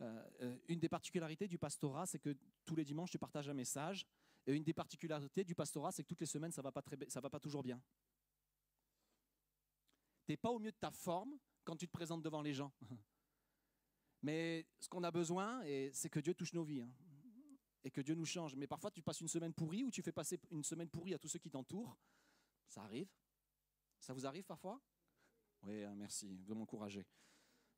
[0.00, 3.54] Euh, euh, une des particularités du pastorat, c'est que tous les dimanches, tu partages un
[3.54, 4.06] message.
[4.46, 6.72] Et une des particularités du pastorat, c'est que toutes les semaines, ça ne va,
[7.20, 7.80] va pas toujours bien.
[10.24, 12.72] Tu n'es pas au mieux de ta forme quand tu te présentes devant les gens.
[14.22, 16.80] Mais ce qu'on a besoin, c'est que Dieu touche nos vies.
[16.82, 16.90] hein.
[17.84, 18.56] et que Dieu nous change.
[18.56, 21.18] Mais parfois, tu passes une semaine pourrie ou tu fais passer une semaine pourrie à
[21.18, 21.96] tous ceux qui t'entourent.
[22.66, 23.08] Ça arrive?
[24.00, 24.80] Ça vous arrive parfois?
[25.62, 27.06] Oui, hein, merci, vous m'encourager.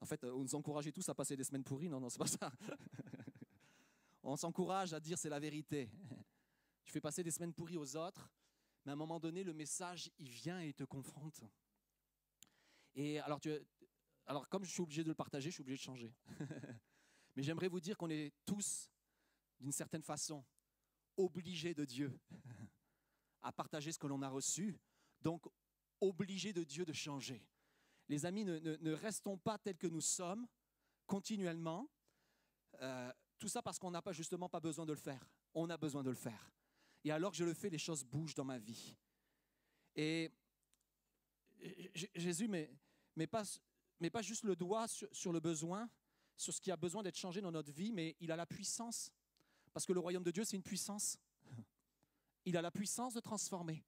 [0.00, 1.88] En fait, on nous encourageait tous à passer des semaines pourries.
[1.88, 2.50] Non, non, c'est pas ça.
[4.22, 5.90] on s'encourage à dire c'est la vérité.
[6.84, 8.28] Tu fais passer des semaines pourries aux autres,
[8.84, 11.40] mais à un moment donné, le message, il vient et il te confronte.
[12.96, 13.50] Et alors, tu,
[14.26, 16.14] alors comme je suis obligé de le partager, je suis obligé de changer.
[17.36, 18.90] mais j'aimerais vous dire qu'on est tous,
[19.58, 20.44] d'une certaine façon,
[21.16, 22.18] obligés de Dieu
[23.42, 24.78] à partager ce que l'on a reçu,
[25.20, 25.46] donc
[26.00, 27.46] obligés de Dieu de changer.
[28.08, 30.46] Les amis, ne, restons pas tels que nous sommes
[31.06, 31.88] continuellement.
[32.80, 35.24] Euh, tout ça parce qu'on n'a pas justement pas besoin de le faire.
[35.54, 36.52] On a besoin de le faire.
[37.04, 38.96] Et alors que je le fais, les choses bougent dans ma vie.
[39.94, 40.30] Et
[42.14, 42.70] Jésus mais
[43.16, 43.42] mais pas,
[44.00, 45.88] mais pas juste le doigt sur, le besoin,
[46.36, 49.12] sur ce qui a besoin d'être changé dans notre vie, mais il a la puissance.
[49.72, 51.18] Parce que le royaume de Dieu, c'est une puissance.
[52.46, 53.84] Il a la puissance de transformer.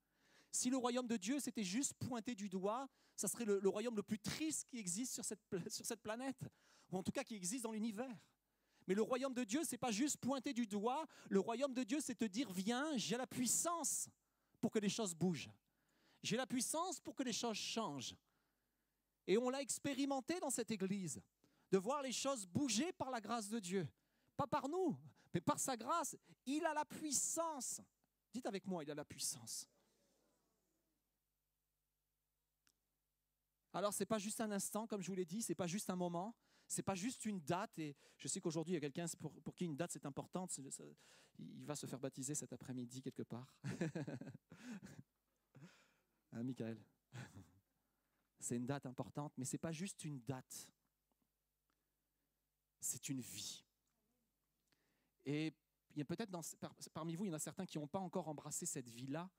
[0.53, 3.97] Si le royaume de Dieu, c'était juste pointé du doigt, ça serait le, le, royaume
[3.97, 6.39] le plus triste qui existe sur cette, sur cette planète,
[6.91, 8.15] ou en tout cas qui existe dans l'univers.
[8.87, 11.07] Mais le royaume de Dieu, c'est pas juste pointer du doigt.
[11.31, 14.09] Le royaume de Dieu, c'est te dire viens, j'ai la puissance
[14.61, 15.51] pour que les choses bougent.
[16.23, 18.15] J'ai la puissance pour que les choses changent.
[19.27, 21.21] Et on l'a expérimenté dans cette église,
[21.71, 23.89] de voir les choses bouger par la grâce de Dieu.
[24.37, 24.99] Pas par nous,
[25.33, 26.17] mais par sa grâce.
[26.47, 27.81] Il a la puissance.
[28.33, 29.69] Dites avec moi, il a la puissance.
[33.75, 35.67] Alors, ce n'est pas juste un instant, comme je vous l'ai dit, ce n'est pas
[35.67, 37.79] juste un moment, c'est pas juste une date.
[37.79, 40.55] Et je sais qu'aujourd'hui, il y a quelqu'un pour, pour, qui une date c'est importante.
[41.39, 43.55] il va se faire baptiser cet après-midi quelque part.
[46.33, 46.79] hein, Michael?
[48.43, 50.69] C'est une date importante, mais ce n'est pas juste une date.
[52.81, 53.65] C'est une vie.
[55.25, 55.55] Et
[55.95, 56.33] il y a peut-être
[56.93, 59.31] parmi vous, il y en a certains qui n'ont pas encore embrassé cette vie-là,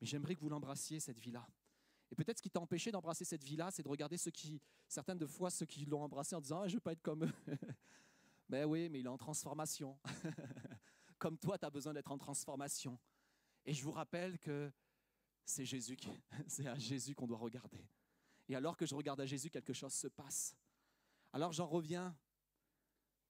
[0.00, 1.48] mais j'aimerais que vous l'embrassiez, cette vie-là.
[2.10, 5.18] Et peut-être ce qui t'a empêché d'embrasser cette vie-là, c'est de regarder ceux qui, certaines
[5.18, 7.24] de fois, ceux qui l'ont embrassé en disant ah, Je ne veux pas être comme
[7.24, 7.32] eux.
[8.48, 9.96] ben oui, mais il est en transformation.
[11.18, 12.98] comme toi, tu as besoin d'être en transformation.
[13.64, 14.72] Et je vous rappelle que
[15.44, 15.96] c'est Jésus,
[16.48, 17.86] c'est à Jésus qu'on doit regarder.
[18.50, 20.56] Et alors que je regarde à Jésus, quelque chose se passe.
[21.32, 22.18] Alors j'en reviens.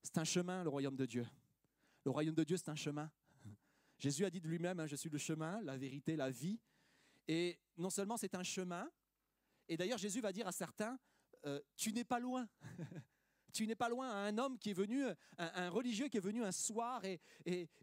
[0.03, 1.27] C'est un chemin, le royaume de Dieu.
[2.07, 3.13] Le royaume de Dieu, c'est un chemin.
[3.99, 6.59] Jésus a dit de lui-même, hein, je suis le chemin, la vérité, la vie.
[7.29, 8.91] Et non seulement c'est un chemin,
[9.69, 10.99] et d'ailleurs Jésus va dire à certains,
[11.45, 12.49] euh, tu n'es pas loin.
[13.53, 15.05] tu n'es pas loin à un homme qui est venu,
[15.39, 17.21] un, religieux qui est venu un soir et,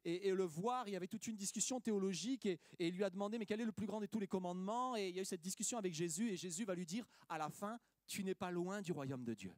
[0.03, 0.87] le voir.
[0.87, 3.71] Il y avait toute une discussion théologique et, lui a demandé, mais quel est le
[3.71, 4.95] plus grand de tous les commandements?
[4.95, 7.37] Et il y a eu cette discussion avec Jésus et Jésus va lui dire, à
[7.37, 9.53] la fin, tu n'es pas loin du royaume de Dieu.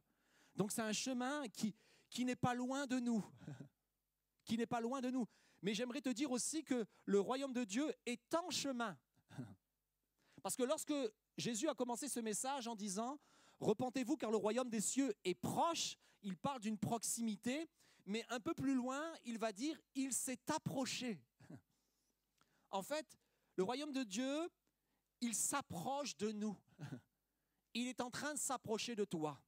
[0.56, 1.74] Donc c'est un chemin qui,
[2.08, 3.24] qui n'est pas loin de nous.
[4.44, 5.26] qui n'est pas loin de nous.
[5.62, 8.98] Mais j'aimerais te dire aussi que le royaume de Dieu est en chemin.
[10.42, 10.94] Parce que lorsque
[11.36, 13.18] Jésus a commencé ce message en disant,
[13.60, 17.68] Repentez-vous car le royaume des cieux est proche, il parle d'une proximité,
[18.06, 21.22] mais un peu plus loin, il va dire, il s'est approché.
[22.72, 23.18] En fait,
[23.56, 24.48] le royaume de Dieu,
[25.20, 26.56] il s'approche de nous.
[27.74, 29.40] Il est en train de s'approcher de toi.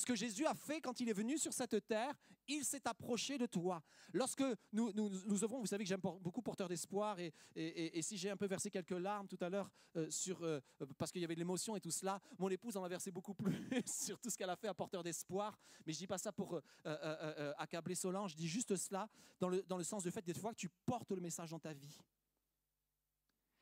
[0.00, 2.14] Ce que Jésus a fait quand il est venu sur cette terre,
[2.48, 3.82] il s'est approché de toi.
[4.14, 8.30] Lorsque nous, nous, nous œuvrons, vous savez que j'aime beaucoup porteur d'espoir, et, si j'ai
[8.30, 10.58] un peu versé quelques larmes tout à l'heure euh, sur euh,
[10.96, 13.34] parce qu'il y avait de l'émotion et tout cela, mon épouse en a versé beaucoup
[13.34, 13.52] plus
[13.84, 15.58] sur tout ce qu'elle a fait à porteur d'espoir.
[15.84, 19.06] Mais je dis pas ça pour euh, accabler Solange, je dis juste cela
[19.38, 21.60] dans le, dans le sens du fait des fois que tu portes le message dans
[21.60, 22.00] ta vie.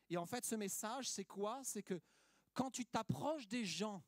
[0.08, 1.62] Et en fait, ce message, c'est quoi?
[1.64, 2.00] C'est que
[2.54, 4.04] quand tu t'approches des gens,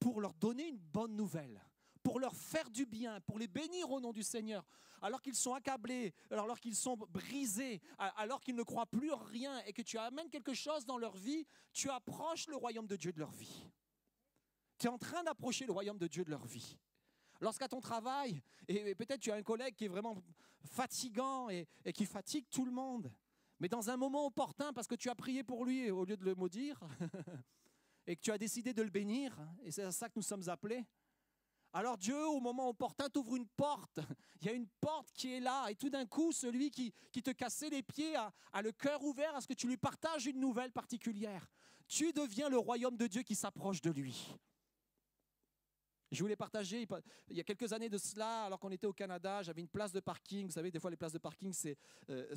[0.00, 1.62] pour leur donner une bonne nouvelle,
[2.02, 4.66] pour leur faire du bien, pour les bénir au nom du Seigneur,
[5.02, 9.72] alors qu'ils sont accablés, alors qu'ils sont brisés, alors qu'ils ne croient plus rien et
[9.72, 13.18] que tu amènes quelque chose dans leur vie, tu approches le royaume de Dieu de
[13.18, 13.70] leur vie.
[14.78, 16.78] Tu es en train d'approcher le royaume de Dieu de leur vie.
[17.40, 20.16] Lorsqu'à ton travail, et peut-être tu as un collègue qui est vraiment
[20.64, 23.12] fatigant et, et qui fatigue tout le monde,
[23.58, 26.24] mais dans un moment opportun, parce que tu as prié pour lui au lieu de
[26.24, 26.80] le maudire,
[28.06, 30.48] et que tu as décidé de le bénir, et c'est à ça que nous sommes
[30.48, 30.84] appelés,
[31.72, 34.00] alors Dieu, au moment opportun, t'ouvre une porte.
[34.40, 35.68] Il y a une porte qui est là.
[35.70, 39.02] Et tout d'un coup, celui qui, qui te cassait les pieds a, a, le cœur
[39.04, 41.48] ouvert à ce que tu lui partages une nouvelle particulière.
[41.86, 44.34] Tu deviens le royaume de Dieu qui s'approche de lui.
[46.10, 46.88] Je voulais partager,
[47.30, 49.92] il y a quelques années de cela, alors qu'on était au Canada, j'avais une place
[49.92, 50.46] de parking.
[50.46, 51.76] Vous savez, des fois, les places de parking, c'est,
[52.08, 52.34] euh,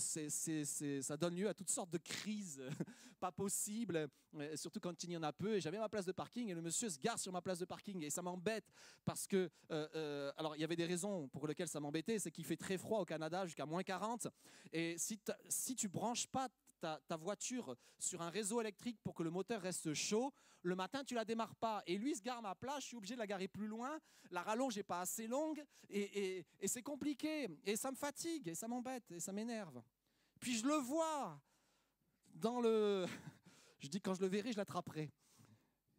[1.02, 2.62] ça donne lieu à toutes sortes de crises
[3.20, 5.56] pas possibles, euh, surtout quand il y en a peu.
[5.56, 7.66] Et j'avais ma place de parking et le monsieur se gare sur ma place de
[7.66, 8.04] parking.
[8.04, 8.72] Et ça m'embête
[9.06, 12.20] parce que, euh, alors, il y avait des raisons pour lesquelles ça m'embêtait.
[12.20, 14.28] C'est qu'il fait très froid au Canada, jusqu'à moins 40.
[14.72, 16.50] Et si, si tu branches pas
[17.08, 20.34] ta, voiture sur un réseau électrique pour que le moteur reste chaud.
[20.62, 21.82] Le matin, tu la démarres pas.
[21.86, 24.00] Et lui se gare ma place, je suis obligé de la garer plus loin.
[24.32, 27.48] La rallonge n'est pas assez longue et, c'est compliqué.
[27.66, 29.82] Et ça me fatigue et ça m'embête et ça m'énerve.
[30.40, 31.40] Puis je le vois
[32.34, 33.06] dans le...
[33.80, 35.12] Je dis quand je le verrai, je l'attraperai.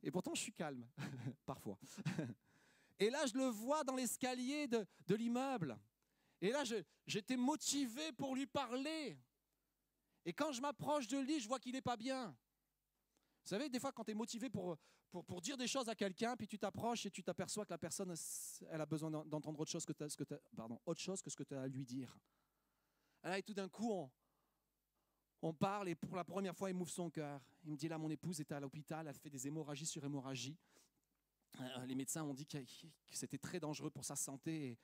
[0.03, 0.87] Et pourtant, je suis calme,
[1.45, 1.79] parfois.
[2.99, 5.79] Et là, je le vois dans l'escalier de, de l'immeuble.
[6.41, 6.63] Et là,
[7.07, 9.19] j'étais motivé pour lui parler.
[10.25, 12.37] Et quand je m'approche de lui, je vois qu'il n'est pas bien.
[13.45, 14.79] Vous savez, des fois, quand tu es motivé pour,
[15.11, 17.79] pour, pour, dire des choses à quelqu'un, puis tu t'approches et tu t'aperçois que la
[17.79, 18.15] personne,
[18.71, 20.25] elle a besoin d'entendre autre chose que, ce que
[20.57, 22.19] pardon, autre chose que ce que tu as à lui dire.
[23.37, 24.11] Et tout d'un coup, on,
[25.43, 27.41] on parle et pour la première fois, il m'ouvre son cœur.
[27.65, 30.57] Il me dit là, mon épouse était à l'hôpital, elle fait des hémorragies sur hémorragie.
[31.61, 32.59] Euh, les médecins ont dit que,
[33.13, 34.79] c'était très dangereux pour sa santé et,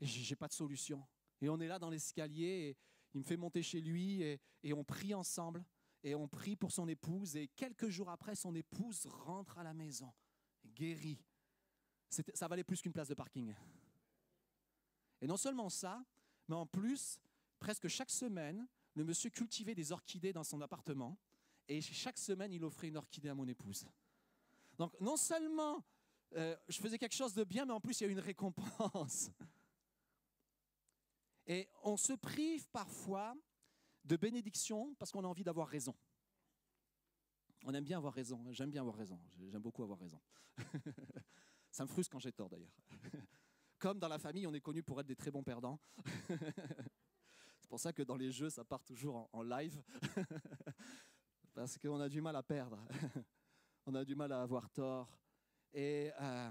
[0.00, 1.04] et j'ai pas de solution.
[1.40, 2.76] Et on est là dans l'escalier
[3.14, 4.40] il me fait monter chez lui et,
[4.72, 5.64] on prie ensemble
[6.02, 9.74] et on prie pour son épouse et quelques jours après, son épouse rentre à la
[9.74, 10.12] maison,
[10.74, 11.22] guérie.
[12.08, 13.54] Ça valait plus qu'une place de parking.
[15.20, 16.02] Et non seulement ça,
[16.48, 17.20] mais en plus,
[17.58, 21.18] presque chaque semaine, le monsieur cultivait des orchidées dans son appartement
[21.66, 23.86] et chaque semaine, il offrait une orchidée à mon épouse.
[24.78, 25.84] Donc non seulement
[26.36, 28.20] euh, je faisais quelque chose de bien, mais en plus, il y a eu une
[28.20, 29.30] récompense.
[31.48, 33.34] Et on se prive parfois
[34.04, 35.96] de bénédiction parce qu'on a envie d'avoir raison.
[37.64, 38.52] On aime bien avoir raison.
[38.52, 39.18] J'aime bien avoir raison.
[39.48, 40.20] J'aime beaucoup avoir raison.
[41.70, 42.76] Ça me frustre quand j'ai tort d'ailleurs.
[43.78, 45.80] Comme dans la famille, on est connu pour être des très bons perdants.
[47.60, 49.82] C'est pour ça que dans les jeux, ça part toujours en, live.
[51.54, 52.82] Parce qu'on a du mal à perdre.
[53.86, 55.08] On a du mal à avoir tort.
[55.72, 56.50] Et euh,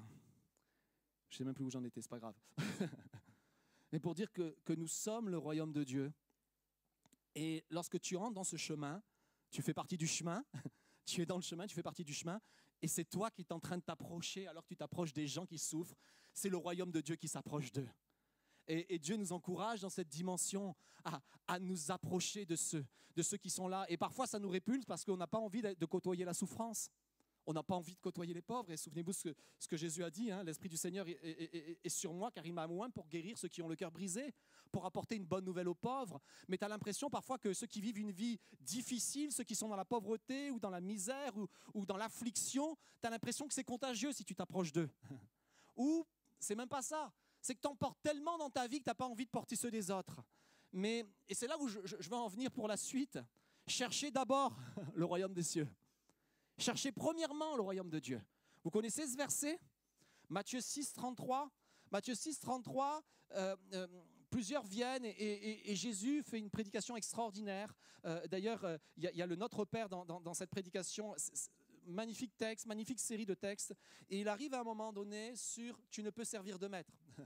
[1.29, 2.36] je ne sais même plus où j'en étais, c'est pas grave.
[3.91, 6.13] Mais pour dire que, nous sommes le royaume de Dieu.
[7.36, 9.02] Et lorsque tu rentres dans ce chemin,
[9.50, 10.43] tu fais partie du chemin,
[11.06, 12.39] tu es dans le chemin, tu fais partie du chemin,
[12.82, 15.45] et c'est toi qui es en train de t'approcher alors que tu t'approches des gens
[15.45, 15.95] qui souffrent.
[16.34, 17.89] C'est le royaume de Dieu qui s'approche d'eux.
[18.67, 20.76] Et, Dieu nous encourage dans cette dimension
[21.47, 23.86] à, nous approcher de ceux, qui sont là.
[23.88, 26.89] Et parfois, ça nous répulse parce qu'on n'a pas envie de côtoyer la souffrance
[27.47, 28.69] on n'a pas envie de côtoyer les pauvres.
[28.71, 32.13] Et souvenez-vous ce que, ce que Jésus a dit, hein, l'Esprit du Seigneur est, sur
[32.13, 34.33] moi car il m'a moins pour guérir ceux qui ont le cœur brisé,
[34.69, 36.19] pour apporter une bonne nouvelle aux pauvres.
[36.49, 39.69] Mais tu as l'impression parfois que ceux qui vivent une vie difficile, ceux qui sont
[39.69, 41.31] dans la pauvreté ou dans la misère
[41.73, 44.89] ou, dans l'affliction, tu as l'impression que c'est contagieux si tu t'approches d'eux.
[45.77, 46.05] ou
[46.38, 47.13] c'est même pas ça.
[47.41, 49.31] C'est que tu en portes tellement dans ta vie que tu n'as pas envie de
[49.31, 50.21] porter ceux des autres.
[50.73, 53.17] Mais, et c'est là où je, je, vais en venir pour la suite.
[53.67, 54.57] Cherchez d'abord
[54.95, 55.67] le royaume des cieux.
[56.58, 58.22] Cherchez premièrement le royaume de Dieu.
[58.63, 59.60] Vous connaissez ce verset?
[60.30, 61.52] Matthieu 6, 33.
[61.91, 63.02] Matthieu 6, 33,
[63.34, 63.88] euh, euh,
[64.30, 67.74] plusieurs viennent et, Jésus fait une prédication extraordinaire.
[68.06, 68.65] Euh, d'ailleurs,
[68.98, 71.15] il y, a le Notre Père dans, cette prédication.
[71.86, 73.74] Magnifique texte, magnifique série de textes.
[74.10, 76.91] Et il arrive à un moment donné sur Tu ne peux servir de maître.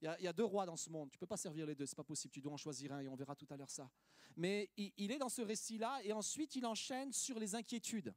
[0.00, 1.12] Il y, a, deux rois dans ce monde.
[1.12, 2.32] Tu ne peux pas servir les deux, c'est pas possible.
[2.32, 3.88] Tu dois en choisir un et on verra tout à l'heure ça.
[4.34, 8.12] Mais il est dans ce récit-là et ensuite il enchaîne sur les inquiétudes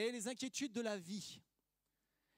[0.00, 1.40] et les inquiétudes de la vie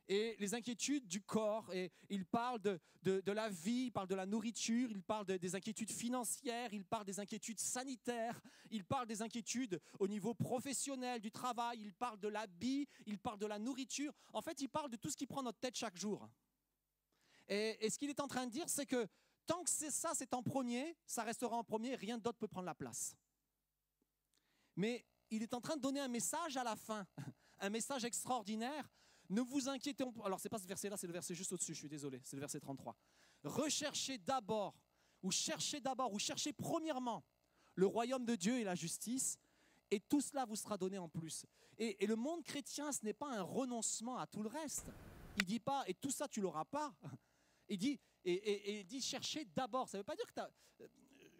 [0.09, 1.73] et les inquiétudes du corps.
[1.73, 5.55] Et il parle de, de, la vie, il parle de la nourriture, il parle des
[5.55, 11.31] inquiétudes financières, il parle des inquiétudes sanitaires, il parle des inquiétudes au niveau professionnel, du
[11.31, 14.13] travail, il parle de l'habit, il parle de la nourriture.
[14.33, 16.29] En fait, il parle de tout ce qui prend notre tête chaque jour.
[17.49, 19.07] Et, et ce qu'il est en train de dire, c'est que
[19.47, 22.67] tant que c'est ça, c'est en premier, ça restera en premier, rien d'autre peut prendre
[22.67, 23.17] la place.
[24.75, 27.07] Mais il est en train de donner un message à la fin,
[27.63, 28.91] un message extraordinaire.
[29.31, 30.27] Ne vous inquiétez pas.
[30.27, 32.37] Alors, ce n'est pas ce verset-là, c'est le verset juste au-dessus, je suis désolé, c'est
[32.37, 32.95] le verset 33.
[33.45, 34.75] Recherchez d'abord,
[35.23, 37.25] ou cherchez d'abord, ou cherchez premièrement
[37.75, 39.39] le royaume de Dieu et la justice,
[39.91, 41.47] et tout cela vous sera donné en plus.
[41.79, 44.87] Et, le monde chrétien, ce n'est pas un renoncement à tout le reste.
[45.39, 46.95] Il dit pas, et tout ça, tu l'auras pas.
[47.69, 49.89] Il dit, et, et, dit, cherchez d'abord.
[49.89, 50.41] Ça ne veut pas dire que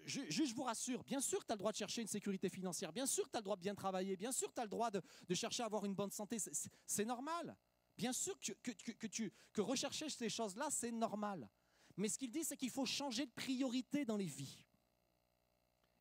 [0.05, 3.07] je, vous rassure, bien sûr tu as le droit de chercher une sécurité financière, bien
[3.07, 5.03] sûr tu as le droit de bien travailler, bien sûr tu as le droit de,
[5.35, 6.39] chercher à avoir une bonne santé,
[6.87, 7.57] c'est normal.
[7.97, 11.49] Bien sûr que, rechercher ces choses-là, c'est normal.
[11.97, 14.65] Mais ce qu'il dit, c'est qu'il faut changer de priorité dans les vies.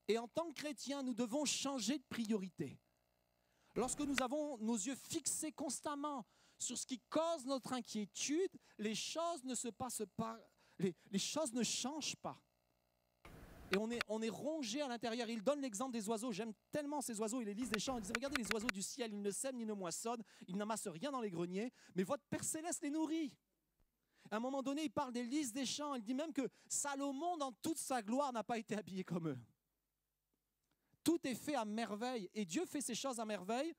[0.07, 2.79] Et en tant que chrétiens, nous devons changer de priorité.
[3.75, 6.25] Lorsque nous avons nos yeux fixés constamment
[6.57, 9.69] sur ce qui cause notre inquiétude, les choses ne se
[10.79, 12.41] les choses ne changent pas.
[13.73, 15.29] Et on est, on est rongé à l'intérieur.
[15.29, 16.31] Il donne l'exemple des oiseaux.
[16.31, 17.41] J'aime tellement ces oiseaux.
[17.41, 17.97] Il les lise des champs.
[17.97, 20.87] Il dit Regardez les oiseaux du ciel, ils ne sèment ni ne moissonnent, ils n'amassent
[20.87, 23.33] rien dans les greniers, mais votre Père céleste les nourrit.
[24.29, 25.95] À un moment donné, il parle des lys des champs.
[25.95, 29.39] Il dit même que Salomon, dans toute sa gloire, n'a pas été habillé comme eux.
[31.03, 32.29] Tout est fait à merveille.
[32.33, 33.73] Et Dieu fait ces choses à merveille.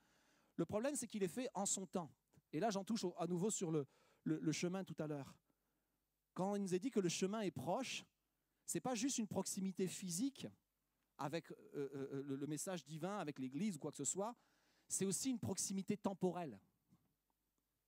[0.56, 2.10] Le problème, c'est qu'il est fait en son temps.
[2.52, 3.86] Et là, j'en touche à nouveau sur le,
[4.24, 5.34] le, chemin tout à l'heure.
[6.34, 8.04] Quand il nous est dit que le chemin est proche,
[8.66, 10.46] ce n'est pas juste une proximité physique
[11.18, 14.34] avec euh, euh, euh, le, message divin, avec l'Église ou quoi que ce soit,
[14.88, 16.58] c'est aussi une proximité temporelle.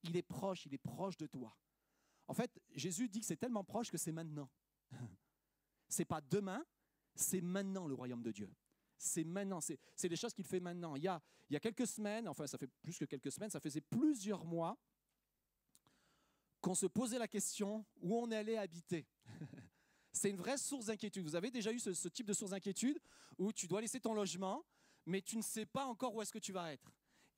[0.05, 1.57] Il est proche, il est proche de toi.
[2.27, 4.51] En fait, Jésus dit que c'est tellement proche que c'est maintenant.
[5.87, 6.65] C'est pas demain,
[7.15, 8.51] c'est maintenant le royaume de Dieu.
[8.97, 10.97] C'est maintenant, c'est des choses qu'il fait maintenant.
[10.97, 13.51] Il y, a, il y a quelques semaines, enfin ça fait plus que quelques semaines,
[13.51, 14.77] ça faisait plusieurs mois
[16.61, 19.07] qu'on se posait la question où on allait habiter?
[20.15, 21.25] c'est une vraie source d'inquiétude.
[21.25, 22.99] Vous avez déjà eu ce, type de source d'inquiétude
[23.37, 24.65] où tu dois laisser ton logement,
[25.07, 26.91] mais tu ne sais pas encore où est-ce que tu vas être.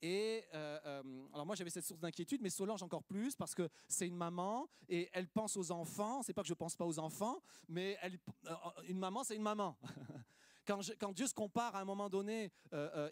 [0.03, 3.67] Et euh, euh, alors moi j'avais cette source d'inquiétude, mais Solange encore plus parce que
[3.87, 6.21] c'est une maman et elle pense aux enfants.
[6.21, 8.55] C'est pas que je pense pas aux enfants, mais elle, euh,
[8.87, 9.75] une maman c'est une maman.
[10.67, 12.51] quand, Dieu se compare à un moment donné,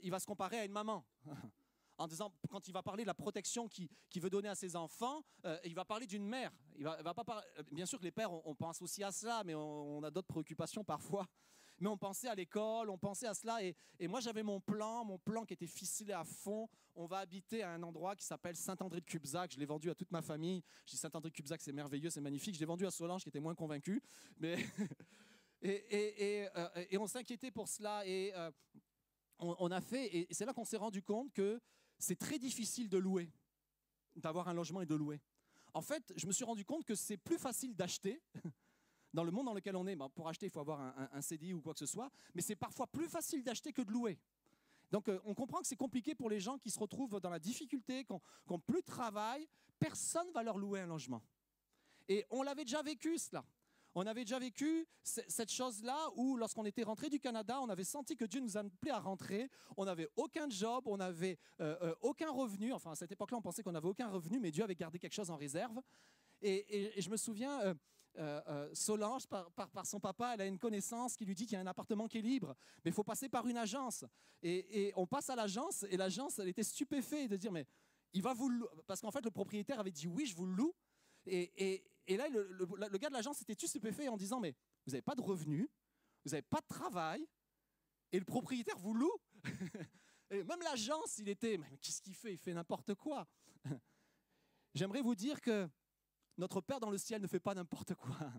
[0.04, 1.04] il va se comparer à une maman.
[1.98, 4.76] en disant, quand il va parler de la protection qu'il qui veut donner à ses
[4.76, 5.24] enfants,
[5.64, 6.52] il va parler d'une mère.
[6.78, 10.04] Il va, pas bien sûr que les pères, on, pense aussi à cela, mais on,
[10.04, 11.26] a d'autres préoccupations parfois
[11.80, 13.62] mais on pensait à l'école, on pensait à cela.
[13.64, 13.76] Et,
[14.08, 16.70] moi, j'avais mon plan, mon plan qui était ficelé à fond.
[16.96, 19.52] On va habiter à un endroit qui s'appelle Saint-André de Cubzac.
[19.54, 20.64] Je l'ai vendu à toute ma famille.
[20.86, 22.56] Je dis Saint-André de Cubzac, c'est merveilleux, c'est magnifique.
[22.56, 24.02] Je l'ai vendu à Solange, qui était moins convaincu.
[24.40, 24.58] Mais
[25.62, 28.06] et, euh, et, on s'inquiétait pour cela.
[28.08, 28.52] Et euh,
[29.40, 31.60] on, a fait, et c'est là qu'on s'est rendu compte que
[32.00, 33.32] c'est très difficile de louer,
[34.16, 35.22] d'avoir un logement et de louer.
[35.74, 38.22] En fait, je me suis rendu compte que c'est plus facile d'acheter
[39.14, 41.22] dans le monde dans lequel on est, ben, pour acheter, il faut avoir un, un,
[41.22, 44.20] CDI ou quoi que ce soit, mais c'est parfois plus facile d'acheter que de louer.
[44.92, 47.40] Donc euh, on comprend que c'est compliqué pour les gens qui se retrouvent dans la
[47.40, 48.14] difficulté, qui
[48.50, 49.48] n'ont plus de travail,
[49.80, 51.22] personne ne va leur louer un logement.
[52.08, 53.44] Et on l'avait déjà vécu cela.
[53.98, 58.18] On avait déjà vécu cette chose-là où, lorsqu'on était rentré du Canada, on avait senti
[58.18, 59.50] que Dieu nous appelait à rentrer.
[59.78, 62.74] On n'avait aucun job, on n'avait euh, euh, aucun revenu.
[62.74, 65.14] Enfin, à cette époque-là, on pensait qu'on n'avait aucun revenu, mais Dieu avait gardé quelque
[65.14, 65.80] chose en réserve.
[66.42, 67.74] Et, je me souviens,
[68.18, 71.62] euh, Solange, par, son papa, elle a une connaissance qui lui dit qu'il y a
[71.62, 72.54] un appartement qui est libre,
[72.84, 74.04] mais il faut passer par une agence.
[74.44, 77.66] Et, on passe à l'agence, et l'agence, elle était stupéfaite de dire, mais
[78.12, 78.52] il va vous
[78.88, 80.76] Parce qu'en fait, le propriétaire avait dit, oui, je vous loue.
[81.28, 81.75] Et,
[82.38, 85.68] le, gars de l'agence était stupéfait en disant, mais vous n'avez pas de revenus,
[86.26, 87.28] vous n'avez pas de travail,
[88.12, 89.18] et le propriétaire vous loue.
[90.30, 92.34] et même l'agence, il était, mais qu'est-ce qu'il fait?
[92.34, 93.28] Il fait n'importe quoi.
[94.74, 95.70] J'aimerais vous dire que
[96.38, 98.32] notre Père dans le ciel ne fait pas n'importe quoi.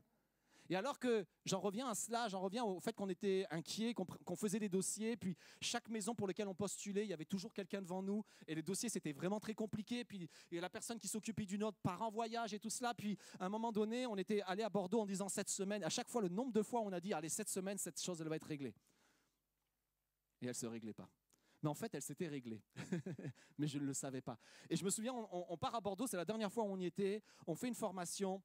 [0.69, 4.37] Et alors que j'en reviens à cela, j'en reviens au fait qu'on était inquiet, qu'on
[4.37, 7.81] faisait des dossiers, puis chaque maison pour laquelle on postulait, il y avait toujours quelqu'un
[7.81, 11.47] devant nous, et les dossiers c'était vraiment très compliqué, puis a la personne qui s'occupait
[11.47, 14.43] d'une autre part en voyage et tout cela, puis à un moment donné, on était
[14.43, 16.93] allé à Bordeaux en disant cette semaine, à chaque fois le nombre de fois on
[16.93, 18.75] a dit, allez, cette semaine, cette chose, elle va être réglée.
[20.41, 21.09] Et elle ne se réglait pas.
[21.63, 22.63] Mais en fait, elle s'était réglée.
[23.59, 24.39] mais je ne le savais pas.
[24.69, 26.87] Et je me souviens, on, part à Bordeaux, c'est la dernière fois où on y
[26.87, 28.43] était, on fait une formation.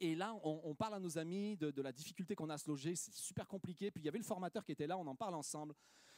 [0.00, 2.96] Et là, on, parle à nos amis de, la difficulté qu'on a à se loger,
[2.96, 3.90] c'est super compliqué.
[3.90, 5.74] Puis il y avait le formateur qui était là, on en parle ensemble.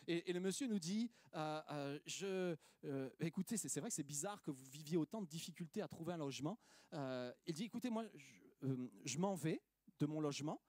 [0.06, 4.50] Et, le monsieur nous dit, euh, euh, euh, écoutez, c'est vrai que c'est bizarre que
[4.50, 6.58] vous viviez autant de difficultés à trouver un logement.
[6.92, 8.04] il dit, écoutez, moi,
[9.04, 9.60] je, m'en vais
[9.98, 10.60] de mon logement,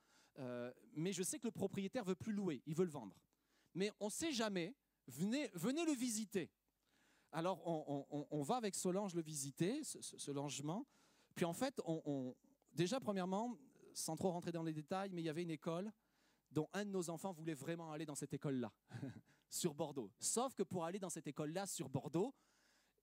[0.94, 3.16] mais je sais que le propriétaire veut plus louer, il veut le vendre.
[3.76, 4.76] Mais on ne sait jamais
[5.08, 5.50] venez
[5.86, 6.50] le visiter.
[7.32, 10.88] Alors, on, va avec Solange le visiter, ce, logement.
[11.36, 12.36] Puis en fait, on,
[12.78, 13.58] déjà, premièrement,
[13.94, 15.92] sans trop rentrer dans les détails, mais il y avait une école
[16.52, 18.72] dont un de nos enfants voulait vraiment aller dans cette école-là,
[19.50, 20.12] sur Bordeaux.
[20.20, 22.34] Sauf que pour aller dans cette école-là, sur Bordeaux,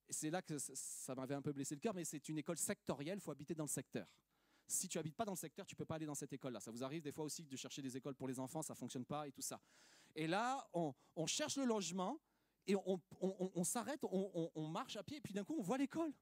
[0.09, 3.19] c'est là que ça m'avait un peu blessé le cœur, mais c'est une école sectorielle,
[3.19, 4.07] il faut habiter dans le secteur.
[4.67, 6.61] Si tu habites pas dans le secteur, tu peux pas aller dans cette école-là.
[6.61, 9.05] Ça vous arrive des fois aussi de chercher des écoles pour les enfants, ça fonctionne
[9.05, 9.61] pas et tout ça.
[10.15, 10.95] Et là, on,
[11.27, 12.19] cherche le logement
[12.67, 16.15] et on, s'arrête, on, marche à pied, et puis d'un coup, on voit l'école.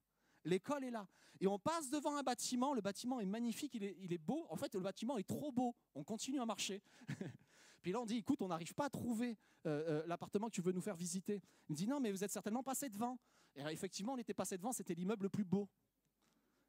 [0.45, 1.07] L'école est là.
[1.40, 4.47] Et on passe devant un bâtiment, le bâtiment est magnifique, il est, beau.
[4.49, 5.74] En fait, le bâtiment est trop beau.
[5.95, 6.82] On continue à marcher.
[7.82, 10.62] puis là, on dit, écoute, on n'arrive pas à trouver euh, euh, l'appartement que tu
[10.62, 11.43] veux nous faire visiter.
[11.68, 13.18] Il me dit, non, mais vous êtes certainement passé devant.
[13.57, 15.68] Et effectivement, on était passé devant, c'était l'immeuble le plus beau.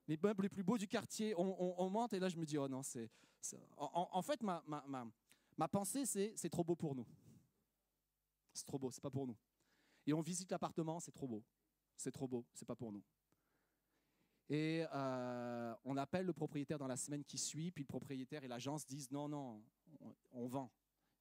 [0.07, 1.33] L'immeuble le plus beau du quartier.
[1.37, 3.09] On, monte, et là, je me dis, oh non, c'est...
[3.77, 4.63] En, fait, ma,
[5.57, 7.05] Ma pensée, c'est c'est trop beau pour nous.
[8.53, 9.37] C'est trop beau, c'est pas pour nous.
[10.05, 11.43] Et on visite l'appartement, c'est trop beau.
[11.95, 13.03] C'est trop beau, c'est pas pour nous.
[14.53, 18.47] Et euh, on appelle le propriétaire dans la semaine qui suit, puis le propriétaire et
[18.47, 19.63] l'agence disent non, non,
[20.31, 20.71] on, vend.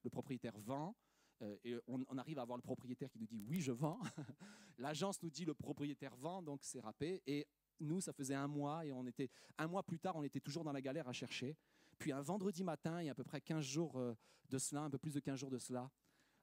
[0.03, 0.95] Le propriétaire vend,
[1.41, 3.99] euh, et on, on arrive à avoir le propriétaire qui nous dit oui, je vends.
[4.77, 7.23] L'agence nous dit le propriétaire vend, donc c'est râpé.
[7.25, 7.47] Et
[7.79, 10.63] nous, ça faisait un mois, et on était un mois plus tard, on était toujours
[10.63, 11.57] dans la galère à chercher.
[11.97, 14.13] Puis un vendredi matin, il y a à peu près 15 jours euh,
[14.47, 15.89] de cela, un peu plus de 15 jours de cela,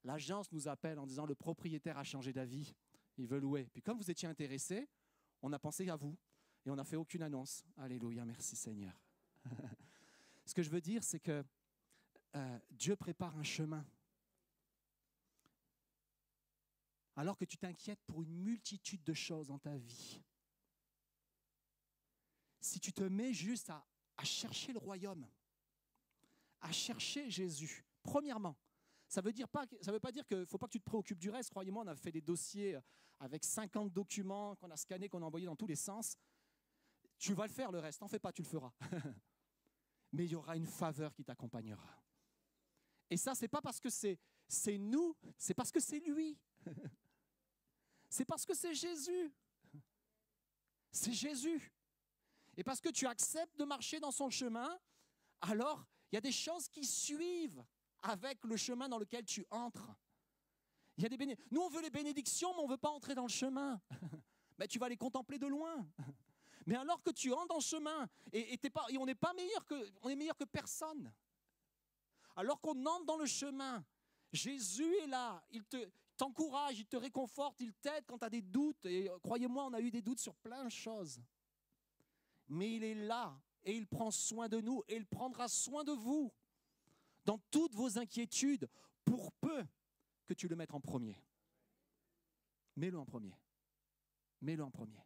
[0.02, 2.74] l'agence nous appelle en disant le propriétaire a changé d'avis,
[3.16, 3.68] il veut louer.
[3.72, 4.88] Puis comme vous étiez intéressé,
[5.40, 6.18] on a pensé à vous
[6.64, 7.64] et on n'a fait aucune annonce.
[7.76, 8.94] Alléluia, merci Seigneur.
[10.44, 11.44] Ce que je veux dire, c'est que
[12.36, 13.84] euh, Dieu prépare un chemin.
[17.16, 20.22] Alors que tu t'inquiètes pour une multitude de choses dans ta vie,
[22.60, 23.84] si tu te mets juste à,
[24.22, 25.26] chercher le royaume,
[26.60, 28.56] à chercher Jésus, premièrement,
[29.08, 29.48] ça veut dire
[29.86, 31.50] veut pas dire qu'il ne faut pas que tu te préoccupes du reste.
[31.50, 32.78] Croyez-moi, on a fait des dossiers
[33.18, 36.16] avec 50 documents qu'on a scannés, qu'on a envoyés dans tous les sens.
[37.20, 38.72] Tu vas le faire le reste, n'en fais pas, tu le feras.
[40.12, 42.02] Mais il y aura une faveur qui t'accompagnera.
[43.10, 44.18] Et ça, c'est pas parce que c'est
[44.78, 46.36] nous, c'est parce que c'est lui.
[48.12, 49.32] C'est parce que c'est Jésus.
[50.90, 51.72] C'est Jésus.
[52.56, 54.76] Et parce que tu acceptes de marcher dans son chemin,
[55.40, 57.64] alors il y a des choses qui suivent
[58.02, 59.88] avec le chemin dans lequel tu entres.
[60.98, 63.14] Y a des béné- Nous, on veut les bénédictions, mais on ne veut pas entrer
[63.14, 63.80] dans le chemin.
[64.58, 65.88] Mais tu vas les contempler de loin.
[66.66, 68.58] Mais alors que tu entres dans le chemin, et,
[68.98, 71.12] on n'est pas meilleur que, on est meilleur que personne.
[72.36, 73.84] Alors qu'on entre dans le chemin,
[74.32, 75.90] Jésus est là, il te
[76.20, 78.84] t'encourage, il te réconforte, il t'aide quand tu as des doutes.
[78.84, 81.20] Et croyez-moi, on a eu des doutes sur plein de choses.
[82.48, 85.92] Mais il est là et il prend soin de nous et il prendra soin de
[85.92, 86.30] vous
[87.24, 88.68] dans toutes vos inquiétudes
[89.04, 89.64] pour peu
[90.26, 91.16] que tu le mettes en premier.
[92.76, 93.34] Mets-le en premier.
[94.42, 95.02] Mets-le en premier.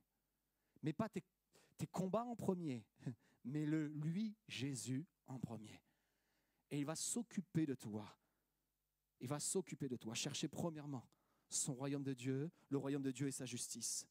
[0.83, 1.23] Mets pas tes,
[1.85, 2.83] tes combats en premier.
[3.45, 5.83] Mets-le, lui, Jésus, en premier.
[6.71, 8.19] Et il va s'occuper de toi.
[9.21, 10.15] Il va s'occuper de toi.
[10.15, 11.07] Cherchez premièrement
[11.51, 14.09] son royaume de Dieu, le royaume de Dieu et sa justice.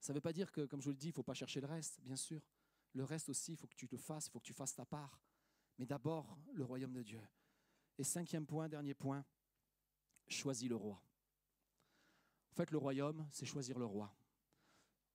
[0.00, 1.32] Ça ne veut pas dire que, comme je vous le dis, il ne faut pas
[1.32, 2.42] chercher le reste, bien sûr.
[2.92, 4.84] Le reste aussi, il faut que tu le fasses, il faut que tu fasses ta
[4.84, 5.18] part.
[5.78, 7.22] Mais d'abord, le royaume de Dieu.
[7.96, 9.24] Et cinquième point, dernier point,
[10.28, 11.02] choisis le roi.
[12.50, 14.14] En fait, le royaume, c'est choisir le roi.